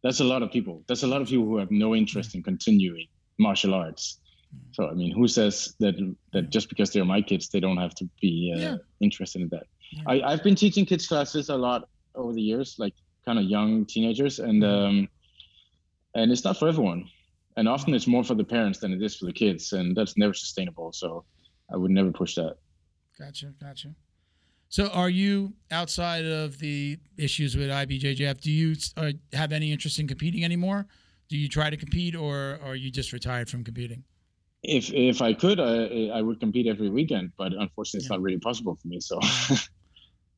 [0.03, 0.83] That's a lot of people.
[0.87, 4.19] That's a lot of people who have no interest in continuing martial arts.
[4.55, 4.67] Mm-hmm.
[4.73, 5.95] So, I mean, who says that
[6.33, 8.75] that just because they're my kids, they don't have to be uh, yeah.
[9.01, 9.65] interested in that?
[9.91, 10.03] Yeah.
[10.07, 12.93] I, I've been teaching kids classes a lot over the years, like
[13.25, 14.85] kind of young teenagers, and mm-hmm.
[14.85, 15.09] um,
[16.15, 17.09] and it's not for everyone.
[17.57, 20.15] And often it's more for the parents than it is for the kids, and that's
[20.15, 20.93] never sustainable.
[20.93, 21.25] So,
[21.71, 22.55] I would never push that.
[23.19, 23.89] Gotcha, gotcha.
[24.69, 28.41] So, are you outside of the issues with IBJJF?
[28.41, 30.87] Do you uh, have any interest in competing anymore?
[31.29, 34.03] Do you try to compete, or are you just retired from competing?
[34.63, 38.15] If if I could, I I would compete every weekend, but unfortunately, it's yeah.
[38.15, 38.99] not really possible for me.
[38.99, 39.19] So,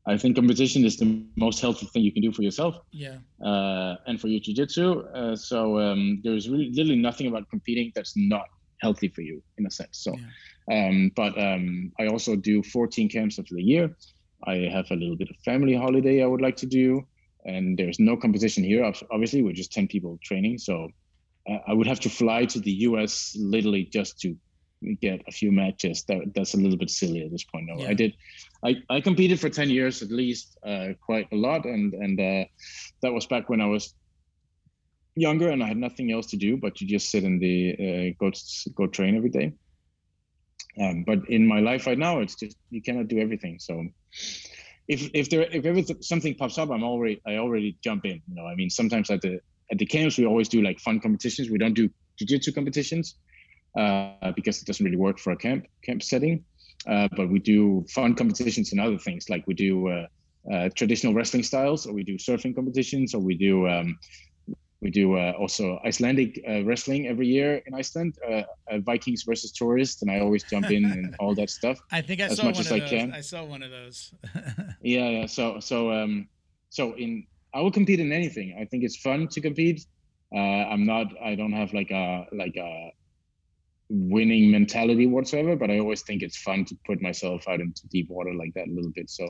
[0.07, 2.79] I think competition is the most healthy thing you can do for yourself.
[2.91, 3.17] Yeah.
[3.43, 5.01] Uh, and for your jiu-jitsu.
[5.13, 8.47] Uh, so um, there's really literally nothing about competing that's not
[8.81, 9.99] healthy for you in a sense.
[9.99, 10.15] So.
[10.15, 10.25] Yeah
[10.69, 13.95] um, but um, I also do 14 camps of the year.
[14.45, 17.05] I have a little bit of family holiday I would like to do,
[17.45, 18.89] and there's no competition here.
[19.11, 20.89] Obviously, we're just 10 people training, so
[21.49, 24.35] uh, I would have to fly to the US literally just to
[25.01, 26.03] get a few matches.
[26.07, 27.67] That that's a little bit silly at this point.
[27.67, 27.89] No, yeah.
[27.89, 28.13] I did.
[28.63, 32.45] I, I competed for 10 years at least, uh, quite a lot, and and uh,
[33.01, 33.93] that was back when I was
[35.15, 38.13] younger and I had nothing else to do but to just sit in the uh,
[38.19, 38.31] go
[38.75, 39.53] go train every day.
[40.79, 43.59] Um, but in my life right now, it's just you cannot do everything.
[43.59, 43.85] So
[44.87, 48.21] if if there if ever something pops up, I'm already I already jump in.
[48.27, 49.39] You know, I mean, sometimes at the
[49.71, 51.49] at the camps we always do like fun competitions.
[51.49, 53.15] We don't do jiu-jitsu competitions
[53.77, 56.43] uh, because it doesn't really work for a camp camp setting.
[56.87, 60.07] Uh, but we do fun competitions and other things like we do uh,
[60.51, 63.97] uh traditional wrestling styles, or we do surfing competitions, or we do um,
[64.81, 69.51] we do uh, also Icelandic uh, wrestling every year in Iceland, uh, uh Vikings versus
[69.51, 71.79] tourists, and I always jump in and all that stuff.
[71.91, 72.89] I think I as saw much one as of I those.
[72.89, 73.13] can.
[73.13, 74.13] I saw one of those.
[74.81, 75.25] yeah, yeah.
[75.25, 76.29] So, so, um,
[76.69, 78.55] so in I will compete in anything.
[78.59, 79.85] I think it's fun to compete.
[80.33, 80.37] Uh,
[80.71, 81.07] I'm not.
[81.21, 82.91] I don't have like a like a
[83.89, 88.07] winning mentality whatsoever, but I always think it's fun to put myself out into deep
[88.09, 89.09] water like that a little bit.
[89.09, 89.29] So,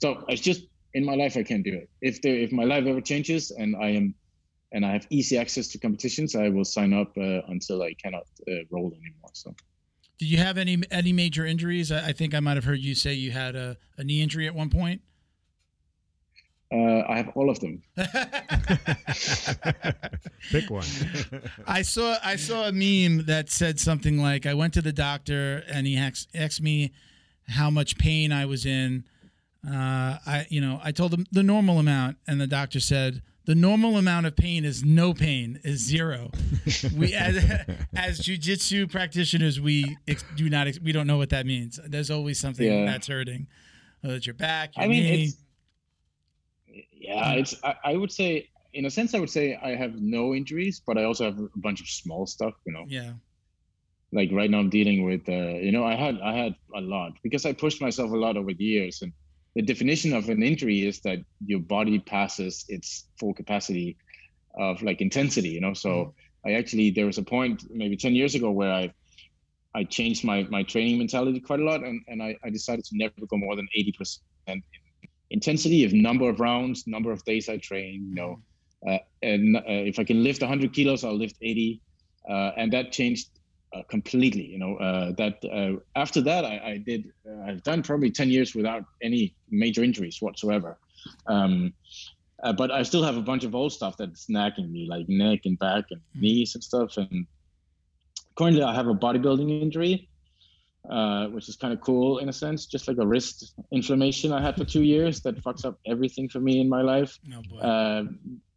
[0.00, 1.88] so it's just in my life I can't do it.
[2.00, 4.14] If there, if my life ever changes and I am,
[4.72, 8.24] and I have easy access to competitions, I will sign up uh, until I cannot
[8.48, 9.30] uh, roll anymore.
[9.32, 9.54] So.
[10.18, 11.90] Did you have any any major injuries?
[11.90, 14.46] I, I think I might have heard you say you had a, a knee injury
[14.46, 15.00] at one point.
[16.74, 17.82] Uh, I have all of them.
[20.50, 20.84] Pick one.
[21.66, 25.62] I saw I saw a meme that said something like, "I went to the doctor
[25.72, 26.92] and he asked, asked me
[27.48, 29.04] how much pain I was in.
[29.66, 33.54] Uh, I you know I told him the normal amount, and the doctor said." The
[33.54, 36.30] normal amount of pain is no pain, is zero.
[36.96, 37.36] we as,
[37.94, 41.78] as jujitsu practitioners, we ex- do not ex- we don't know what that means.
[41.86, 42.86] There's always something Yeah.
[42.86, 43.46] that's hurting,
[44.00, 45.32] whether it's your back, your I mean, knee.
[47.14, 47.54] Yeah, it's.
[47.62, 50.98] I, I would say, in a sense, I would say I have no injuries, but
[50.98, 52.54] I also have a bunch of small stuff.
[52.66, 53.12] You know, yeah,
[54.12, 55.28] like right now I'm dealing with.
[55.28, 58.36] Uh, you know, I had I had a lot because I pushed myself a lot
[58.36, 59.12] over the years, and
[59.54, 63.96] the definition of an injury is that your body passes its full capacity
[64.58, 65.50] of like intensity.
[65.50, 68.92] You know, so I actually there was a point maybe ten years ago where I.
[69.76, 72.96] I changed my, my training mentality quite a lot, and, and I, I decided to
[72.96, 74.62] never go more than 80% in
[75.34, 78.32] intensity of number of rounds, number of days I train, you know,
[78.88, 81.80] uh, and uh, if I can lift 100 kilos, I'll lift 80,
[82.30, 83.28] uh, and that changed
[83.74, 84.46] uh, completely.
[84.54, 87.00] You know, uh, that uh, after that, I, I did.
[87.28, 90.78] Uh, I've done probably 10 years without any major injuries whatsoever.
[91.26, 91.74] Um,
[92.60, 95.58] but I still have a bunch of old stuff that's nagging me, like neck and
[95.58, 96.20] back and Mhm.
[96.22, 96.90] knees and stuff.
[96.98, 97.26] And
[98.38, 99.94] currently, I have a bodybuilding injury,
[100.90, 104.42] uh, which is kind of cool in a sense, just like a wrist inflammation I
[104.42, 107.18] had for two years that fucks up everything for me in my life.
[107.24, 107.42] no.
[107.60, 108.04] Uh,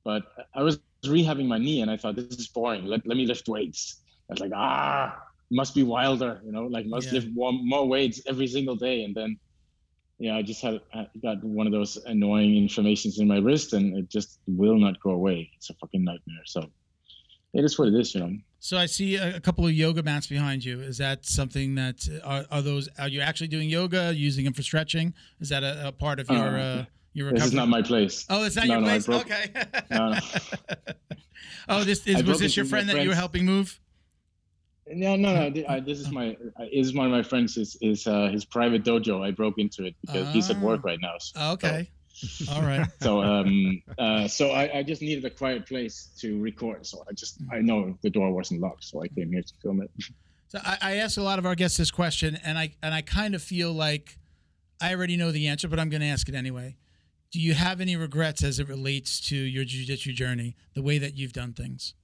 [0.03, 0.23] but
[0.53, 2.85] I was rehabbing my knee and I thought this is boring.
[2.85, 4.01] Let, let me lift weights.
[4.29, 5.17] I was like, ah,
[5.51, 7.13] must be wilder, you know, like must Yeah.
[7.15, 9.03] lift more, more weights every single day.
[9.03, 9.39] And then,
[10.19, 13.97] yeah, I just had I got one of those annoying inflammations in my wrist and
[13.97, 15.49] it just will not go away.
[15.55, 16.43] It's a fucking nightmare.
[16.45, 16.65] So
[17.53, 18.37] it is what it is, you know.
[18.59, 20.81] So I see a, couple of yoga mats behind you.
[20.81, 22.89] Is that something that are, are those?
[22.99, 24.13] Are you actually doing yoga?
[24.15, 25.13] Using them for stretching?
[25.39, 28.25] Is that a, a part of your Uh, uh, your This is not my place.
[28.29, 29.05] oh, it's not no, your no, place.
[29.05, 29.51] broke- okay.
[29.91, 30.19] No, no.
[31.69, 33.79] oh, this is was this your friend that you were helping move?
[34.89, 35.63] No, no, no.
[35.67, 36.35] I, this is my.
[36.59, 37.57] uh, is one of my friends.
[37.57, 39.25] Is is uh, his private dojo.
[39.25, 40.87] I broke into it because he's at work Ah.
[40.87, 41.15] right now.
[41.19, 41.89] So, Oh, okay.
[42.51, 42.87] All right.
[43.01, 46.85] so um, uh, so I, I just needed a quiet place to record.
[46.85, 49.81] So I just I know the door wasn't locked, so I came here to film
[49.81, 49.91] it.
[50.49, 53.01] So I, I ask a lot of our guests this question, and I and I
[53.01, 54.17] kind of feel like
[54.81, 56.77] I already know the answer, but I'm going to ask it anyway.
[57.31, 61.17] Do you have any regrets as it relates to your jiu-jitsu journey, the way that
[61.17, 61.95] you've done things?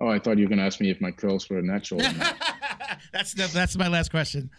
[0.00, 2.00] Oh, I thought you were gonna ask me if my curls were natural.
[3.12, 4.50] that's the, that's my last question.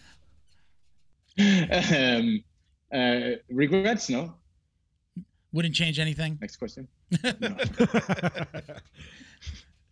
[1.40, 2.44] um,
[2.92, 4.10] uh, regrets?
[4.10, 4.34] No.
[5.54, 6.38] Wouldn't change anything.
[6.42, 6.88] Next question.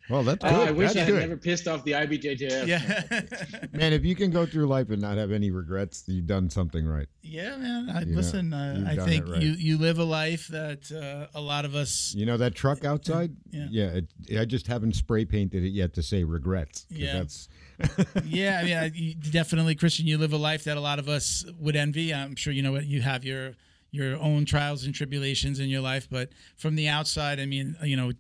[0.09, 0.51] well, that's good.
[0.51, 1.19] Oh, I wish that's I had good.
[1.21, 2.67] never pissed off the IBJJF.
[2.67, 3.67] Yeah.
[3.71, 6.85] Man, if you can go through life and not have any regrets, you've done something
[6.85, 7.07] right.
[7.21, 7.89] yeah, man.
[7.89, 9.41] I, You know, listen, uh, I think right.
[9.41, 12.13] you you live a life that uh, a lot of us.
[12.15, 13.35] You know that truck outside?
[13.49, 13.99] Yeah.
[14.27, 16.85] it, I just haven't spray painted it yet to say regrets.
[16.89, 17.13] Yeah.
[17.13, 17.47] That's
[18.25, 20.07] yeah, I mean, I, you, definitely, Christian.
[20.07, 22.13] You live a life that a lot of us would envy.
[22.13, 23.53] I'm sure you know what you have your
[23.95, 27.95] your own trials and tribulations in your life, but from the outside, I mean, you
[27.95, 28.11] know,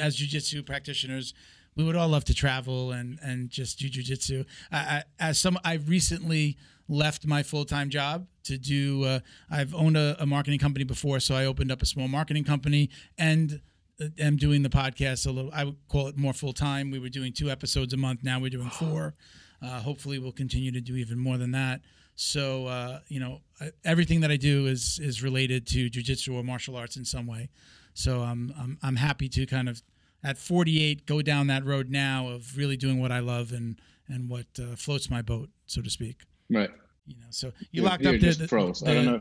[0.00, 1.34] as jujitsu practitioners,
[1.76, 4.44] we would all love to travel and and just do jujitsu.
[4.70, 6.56] I, I, as some, I've recently
[6.88, 9.04] left my full time job to do.
[9.04, 12.44] Uh, I've owned a, a marketing company before, so I opened up a small marketing
[12.44, 13.60] company and
[14.00, 15.50] uh, am doing the podcast a little.
[15.54, 16.90] I would call it more full time.
[16.90, 18.20] We were doing two episodes a month.
[18.22, 19.14] Now we're doing four.
[19.62, 21.80] Uh, hopefully, we'll continue to do even more than that.
[22.14, 23.40] So, uh, you know,
[23.84, 27.48] everything that I do is is related to jujitsu or martial arts in some way.
[27.94, 29.82] So I'm I'm I'm happy to kind of
[30.24, 34.28] at 48 go down that road now of really doing what I love and and
[34.28, 36.22] what uh, floats my boat, so to speak.
[36.50, 36.70] Right.
[37.06, 38.84] You know, so you You're- locked you're up the, just the.
[38.86, 39.20] I don't know.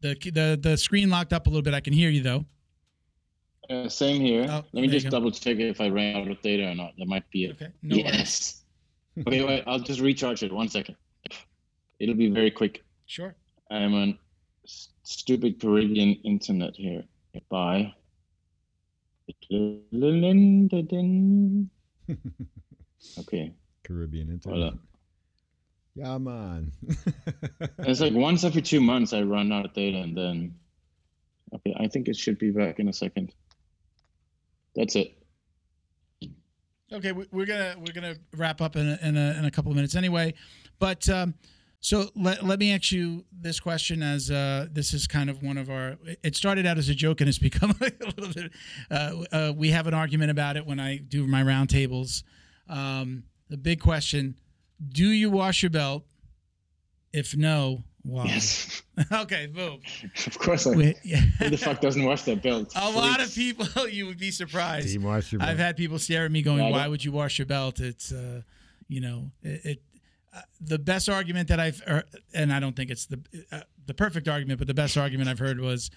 [0.00, 1.74] the the the screen locked up a little bit.
[1.74, 2.44] I can hear you though.
[3.70, 4.46] Uh, same here.
[4.50, 6.92] Oh, Let me just double check if I ran out of data or not.
[6.98, 7.52] That might be it.
[7.52, 7.68] Okay.
[7.82, 8.04] No worries.
[8.12, 8.64] yes.
[9.26, 9.62] okay, wait.
[9.66, 10.52] I'll just recharge it.
[10.52, 10.96] One second.
[12.02, 12.82] It'll be very quick.
[13.06, 13.36] Sure.
[13.70, 14.18] I'm on
[15.04, 17.04] stupid Caribbean internet here.
[17.48, 17.94] Bye.
[23.18, 23.52] Okay.
[23.84, 24.58] Caribbean internet.
[24.58, 24.72] Voila.
[25.94, 26.72] Yeah, man.
[27.80, 30.54] It's like once every two months I run out of data and then
[31.54, 33.32] okay, I think it should be back in a second.
[34.74, 35.14] That's it.
[36.92, 39.70] Okay, we- we're gonna we're gonna wrap up in a, in a, in a couple
[39.70, 40.34] of minutes anyway,
[40.78, 41.34] but um,
[41.84, 45.58] So let, let me ask you this question as uh, this is kind of one
[45.58, 45.96] of our.
[46.22, 48.52] It started out as a joke and it's become a little bit.
[48.88, 52.22] Uh, uh, we have an argument about it when I do my roundtables.
[52.68, 54.36] Um, the big question:
[54.88, 56.04] Do you wash your belt?
[57.12, 58.26] If no, why?
[58.26, 59.80] Yes, okay, boom.
[60.28, 60.68] of course.
[60.68, 61.16] I, We- yeah.
[61.16, 62.72] who the fuck doesn't wash their belt?
[62.76, 64.96] A lot of people, you would be surprised.
[65.02, 67.40] Wash your I've had people stare at me going, Yeah, I "Why would you wash
[67.40, 68.42] your belt?" It's, uh,
[68.86, 69.64] you know, it.
[69.64, 69.82] it
[70.60, 72.04] the best argument that I've, er,
[72.34, 73.20] and I don't think it's the
[73.50, 75.90] uh, the perfect argument, but the best argument I've heard was,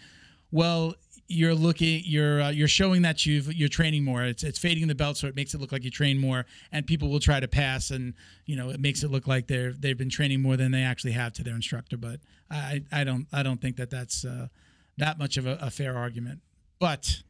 [0.52, 0.96] "Well,
[1.28, 4.24] you're looking, you're uh, you're showing that you've you're training more.
[4.24, 6.86] It's it's fading the belt, so it makes it look like you train more, and
[6.86, 8.14] people will try to pass, and
[8.46, 11.14] you know, it makes it look like they're they've been training more than they actually
[11.14, 11.98] have to their instructor.
[11.98, 12.20] But
[12.52, 14.48] I I don't I don't think that that's uh,
[14.98, 16.42] that much of a, a fair argument,
[16.80, 17.22] but."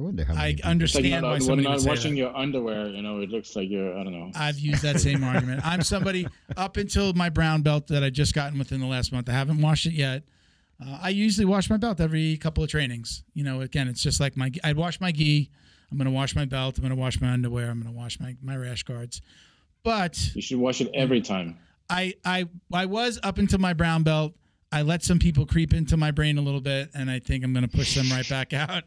[0.00, 1.88] I wonder how I people- It's like understand not, why when somebody not would say
[1.90, 2.18] washing that.
[2.18, 4.30] your underwear, you know, it looks like you're, I don't know.
[4.34, 5.60] I've used that same argument.
[5.64, 6.26] I'm somebody
[6.56, 9.28] up until my brown belt that I just gotten within the last month.
[9.28, 10.22] I haven't washed it yet.
[10.82, 13.22] Uh, I usually wash my belt every couple of trainings.
[13.34, 14.50] You know, again, it's just like my.
[14.64, 15.50] I'd wash my gi.
[15.92, 16.78] I'm gonna wash my belt.
[16.78, 17.68] I'm gonna wash my underwear.
[17.68, 19.20] I'm gonna wash my my rash guards.
[19.82, 21.58] But You should wash it every time.
[21.90, 24.32] I I I was up until my brown belt.
[24.72, 27.52] I let some people creep into my brain a little bit, and I think I'm
[27.52, 28.84] going to push them right back out,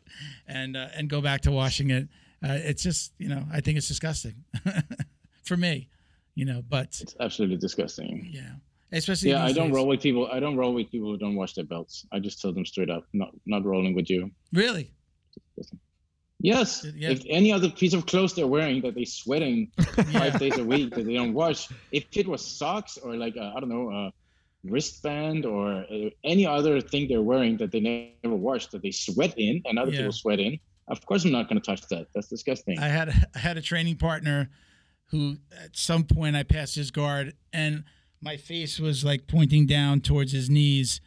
[0.47, 2.07] and uh, and go back to washing it.
[2.43, 4.35] Uh, it's just you know I think it's disgusting
[5.43, 5.89] for me,
[6.35, 6.61] you know.
[6.67, 8.29] But It's absolutely disgusting.
[8.31, 8.51] yeah,
[8.91, 9.75] especially Yeah, I don't days.
[9.75, 10.27] roll with people.
[10.31, 12.05] I don't roll with people who don't wash their belts.
[12.11, 14.31] I just tell them straight up, not not rolling with you.
[14.53, 14.91] Really?
[16.39, 16.85] Yes.
[16.95, 17.11] Yeah.
[17.11, 20.03] If any other piece of clothes they're wearing that they're sweating Yeah.
[20.03, 23.53] five days a week that they don't wash, if it was socks or like I
[23.55, 24.11] I don't know a
[24.63, 29.33] wristband or uh, any other thing they're wearing that they never wash that they sweat
[29.37, 29.97] in and other Yeah.
[29.99, 32.07] people sweat in, of course I'm not going to touch that.
[32.13, 32.79] That's disgusting.
[32.79, 34.49] I had I had a training partner
[35.07, 37.83] who at some point I passed his guard and
[38.21, 41.01] my face was like pointing down towards his knees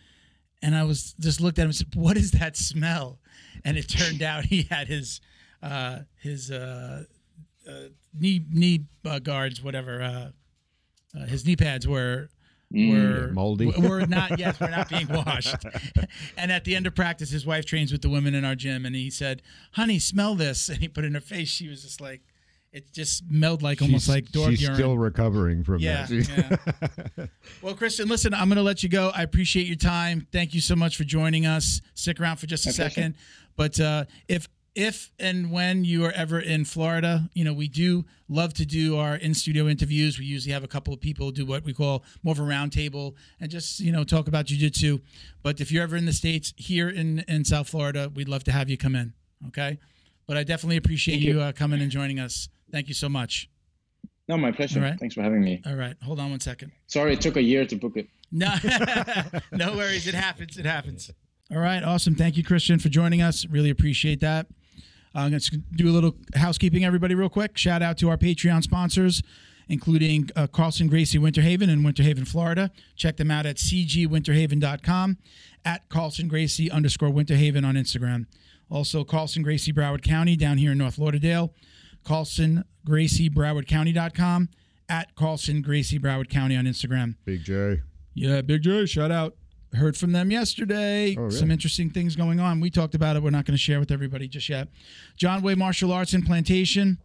[0.62, 3.20] and I was just looked at him and said, "What is that smell?"
[3.64, 5.20] And it turned out he had his
[5.62, 7.04] uh, his uh,
[7.68, 7.72] uh,
[8.18, 10.02] knee knee uh, guards, whatever.
[10.02, 10.30] Uh,
[11.18, 12.30] uh, his knee pads were
[12.74, 12.92] Mm.
[13.28, 13.72] were moldy.
[13.78, 15.54] We're not yes, we're not being washed.
[16.36, 18.84] and at the end of practice, his wife trains with the women in our gym,
[18.84, 19.40] and he said,
[19.72, 21.48] "Honey, smell this." And he put it in her face.
[21.48, 22.22] She was just like,
[22.72, 24.74] it just smelled like almost she's, like dog she's urine.
[24.74, 27.08] still recovering from Yeah, that.
[27.16, 27.26] yeah.
[27.62, 29.10] Well, Christian, listen, I'm going to let you go.
[29.14, 30.26] I appreciate your time.
[30.32, 31.80] Thank you so much for joining us.
[31.94, 32.90] Stick around for just a My pleasure.
[32.90, 33.14] second.
[33.56, 38.05] But uh, if if and when you are ever in Florida, you know we do
[38.29, 40.18] love to do our in studio interviews.
[40.18, 43.14] We usually have a couple of people do what we call more of a roundtable
[43.41, 45.01] and just you know talk about jujitsu.
[45.43, 48.53] But if you're ever in the states here in in South Florida, we'd love to
[48.53, 49.14] have you come in.
[49.49, 49.79] Okay.
[50.27, 51.41] But I definitely appreciate you, you.
[51.41, 52.49] uh, coming and joining us.
[52.70, 53.49] Thank you so much.
[54.29, 54.81] no, my pleasure.
[54.81, 54.99] Right.
[54.99, 55.62] Thanks for having me.
[55.64, 56.72] All right, hold on one second.
[56.89, 58.09] Sorry it took a year to book it.
[58.33, 58.53] No,
[59.53, 60.09] no worries.
[60.09, 60.59] It happens.
[60.59, 61.12] It happens.
[61.51, 61.81] All right.
[61.83, 62.16] Awesome.
[62.16, 63.47] Thank you, Christian, for joining us.
[63.47, 64.49] Really appreciate that.
[65.16, 67.56] Uh, I'm going to do a little housekeeping, everybody, real quick.
[67.56, 69.22] Shout out to our Patreon sponsors,
[69.68, 72.70] including uh, Carlson Gracie Winterhaven in Winterhaven, Florida.
[72.96, 75.16] Check them out at cgwinterhaven.com,
[75.64, 78.26] at Carlson Gracie underscore Winterhaven on Instagram.
[78.68, 81.54] Also, Carlson Gracie Broward County down here in North Lauderdale.
[82.04, 84.50] Carlson Gracie Broward County.com,
[84.88, 87.14] at Carlson Gracie Broward County on Instagram.
[87.24, 87.80] Big J.
[88.14, 89.34] Yeah, Big J, shout out.
[89.74, 91.16] Heard from them yesterday.
[91.18, 91.36] Oh, really?
[91.36, 92.60] Some interesting things going on.
[92.60, 93.22] We talked about it.
[93.22, 94.68] We're not going to share with everybody just yet.
[95.16, 96.98] John Way Martial Arts and Plantation.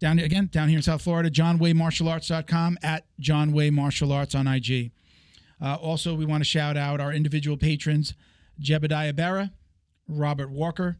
[0.00, 4.90] Down again, down here in South Florida, johnwaymartialarts.com at John Way Martial Arts on IG.
[5.62, 8.14] Uh, also, we want to shout out our individual patrons
[8.60, 9.52] Jebediah Barra,
[10.08, 10.96] Robert Walker,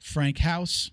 [0.00, 0.90] Frank House,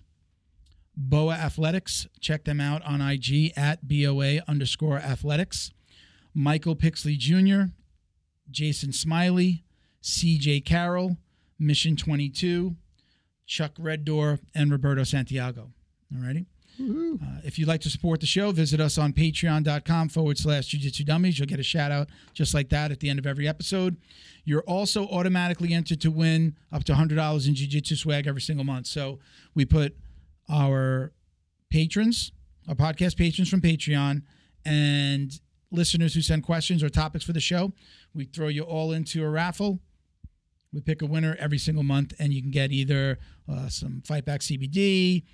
[0.94, 2.06] Boa Athletics.
[2.20, 5.70] Check them out on IG at BOA underscore athletics.
[6.34, 7.72] Michael Pixley Jr.,
[8.50, 9.64] Jason Smiley,
[10.02, 11.16] CJ Carroll,
[11.58, 12.76] Mission 22,
[13.46, 15.72] Chuck Red Door, and Roberto Santiago.
[16.14, 16.46] Alrighty.
[17.22, 21.06] Uh, if you'd like to support the show, visit us on patreon.com forward slash jujitsu
[21.06, 21.38] dummies.
[21.38, 23.96] You'll get a shout out just like that at the end of every episode.
[24.44, 28.86] You're also automatically entered to win up to $100 in jiu-jitsu swag every single month.
[28.86, 29.20] So
[29.54, 29.96] we put
[30.50, 31.12] our
[31.70, 32.32] patrons,
[32.68, 34.22] our podcast patrons from Patreon,
[34.64, 35.40] and
[35.70, 37.72] listeners who send questions or topics for the show.
[38.16, 39.80] We throw you all into a raffle.
[40.72, 44.24] We pick a winner every single month, and you can get either uh, some Fight
[44.24, 45.24] Back CBD,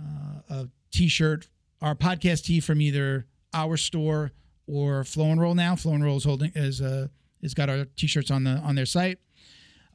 [0.00, 1.48] uh, a T-shirt,
[1.82, 4.32] our podcast tee from either our store
[4.66, 5.54] or Flow and Roll.
[5.54, 7.08] Now, Flow and Roll is holding is uh,
[7.42, 9.18] is got our T-shirts on the on their site.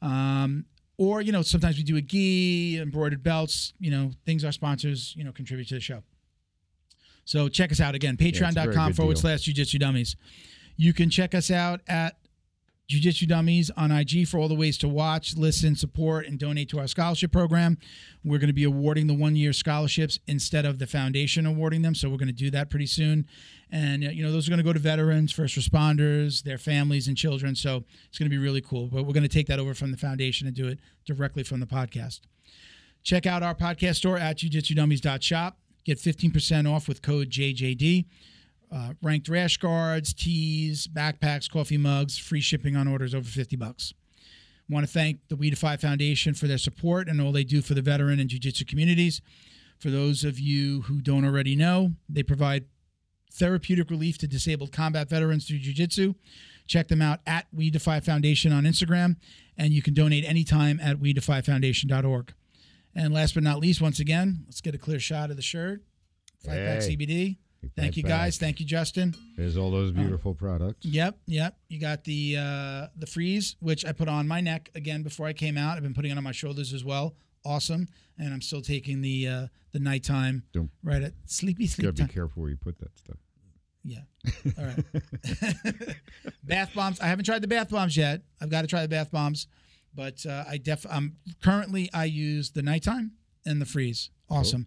[0.00, 0.66] Um,
[0.96, 3.72] or you know, sometimes we do a gi, embroidered belts.
[3.78, 6.02] You know, things our sponsors you know contribute to the show.
[7.24, 9.22] So check us out again, it's a very patreon.com good forward deal.
[9.22, 10.16] slash jujitsu dummies.
[10.76, 12.16] You can check us out at
[12.86, 16.68] Jiu Jitsu Dummies on IG for all the ways to watch, listen, support, and donate
[16.68, 17.78] to our scholarship program.
[18.22, 21.94] We're going to be awarding the one year scholarships instead of the foundation awarding them.
[21.94, 23.26] So we're going to do that pretty soon.
[23.70, 27.08] And, uh, you know, those are going to go to veterans, first responders, their families,
[27.08, 27.54] and children.
[27.54, 28.88] So it's going to be really cool.
[28.88, 31.60] But we're going to take that over from the foundation and do it directly from
[31.60, 32.20] the podcast.
[33.02, 35.58] Check out our podcast store at jujitsudummies.shop.
[35.84, 38.04] Get 15% off with code JJD.
[38.74, 43.94] Uh, ranked rash guards, tees, backpacks, coffee mugs, free shipping on orders over 50 bucks.
[44.68, 47.74] Want to thank the We Defy Foundation for their support and all they do for
[47.74, 49.20] the veteran and jiu-jitsu communities.
[49.78, 52.64] For those of you who don't already know, they provide
[53.32, 56.14] therapeutic relief to disabled combat veterans through jiu-jitsu.
[56.66, 59.16] Check them out at We Defy Foundation on Instagram,
[59.56, 62.32] and you can donate anytime at WeDefyFoundation.org.
[62.94, 65.82] And last but not least, once again, let's get a clear shot of the shirt.
[66.44, 66.96] Back Hey.
[66.96, 67.36] CBD.
[67.76, 68.36] Thank you Fight guys.
[68.38, 68.46] Back.
[68.46, 69.14] Thank you, Justin.
[69.36, 70.84] There's all those beautiful products.
[70.86, 71.56] Yep, yep.
[71.68, 75.32] You got the uh, the freeze, which I put on my neck again before I
[75.32, 75.76] came out.
[75.76, 77.14] I've been putting it on my shoulders as well.
[77.44, 77.88] Awesome.
[78.18, 81.96] And I'm still taking the uh, the nighttime Don't- right at sleepy You sleep gotta
[81.98, 82.06] time.
[82.06, 83.16] be careful where you put that stuff.
[83.86, 83.98] Yeah.
[84.58, 85.96] All right.
[86.42, 87.00] bath bombs.
[87.00, 88.22] I haven't tried the bath bombs yet.
[88.40, 89.46] I've got to try the bath bombs,
[89.94, 90.86] but uh, I def.
[90.90, 93.12] I'm currently I use the nighttime
[93.44, 94.10] and the freeze.
[94.30, 94.66] Awesome.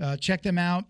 [0.00, 0.84] Uh, check them out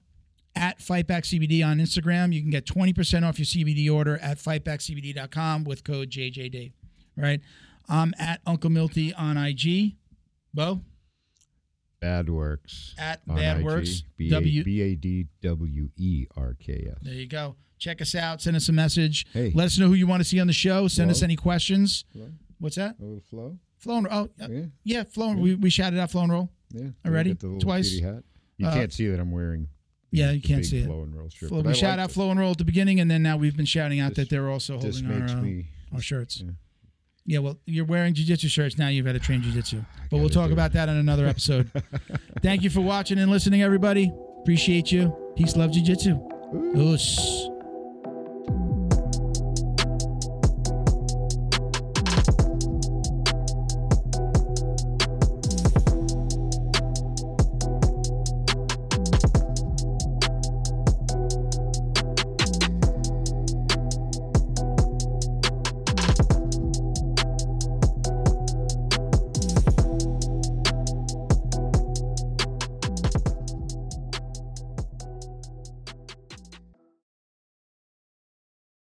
[0.55, 2.33] at Fightback CBD on Instagram.
[2.33, 6.73] You can get 20% off your CBD order at fightbackcbd.com with code JJD.
[7.17, 7.41] Right.
[7.89, 9.97] I'm at Uncle Milty on IG.
[10.55, 10.83] Bo
[12.01, 12.95] Bad Works.
[12.99, 13.65] at on Bad IG.
[13.65, 14.03] Works.
[14.17, 14.61] B W.
[14.61, 16.99] A B A D W E R K S.
[17.03, 17.57] There you go.
[17.79, 18.41] Check us out.
[18.43, 19.27] Send us a message.
[19.33, 19.53] Hey.
[19.55, 20.87] Let us know who you want to see on the show.
[20.89, 22.05] Send us any questions.
[22.13, 22.29] Hello?
[22.59, 22.97] What's that?
[23.01, 23.59] A little flow?
[23.79, 24.29] Flow and roll.
[24.41, 24.65] oh uh, Yeah.
[24.85, 25.31] yeah, flow.
[25.31, 26.51] and- We, we shouted out flow and roll.
[26.71, 26.89] Yeah.
[27.05, 27.31] Already?
[27.31, 27.99] Get the little Twice?
[28.01, 28.23] hat.
[28.59, 29.67] You Uh, can't see that I'm wearing.
[30.13, 30.87] Yeah, you can't see it.
[30.87, 31.51] Flow and roll shirt.
[31.51, 32.13] But we I shout out it.
[32.13, 34.31] flow and roll at the beginning, and then now we've been shouting out This- that
[34.31, 35.67] they're also holding our, uh, me.
[35.93, 36.41] our shirts.
[36.45, 36.51] yeah.
[37.25, 38.89] Yeah, well, you're wearing jujitsu shirts now.
[38.89, 41.71] You've got to train jujitsu, but we'll talk about that in another episode.
[42.43, 44.13] Thank you for watching and listening, everybody.
[44.41, 45.17] Appreciate you.
[45.37, 46.21] Peace, love, jujitsu.
[46.77, 47.49] Oos.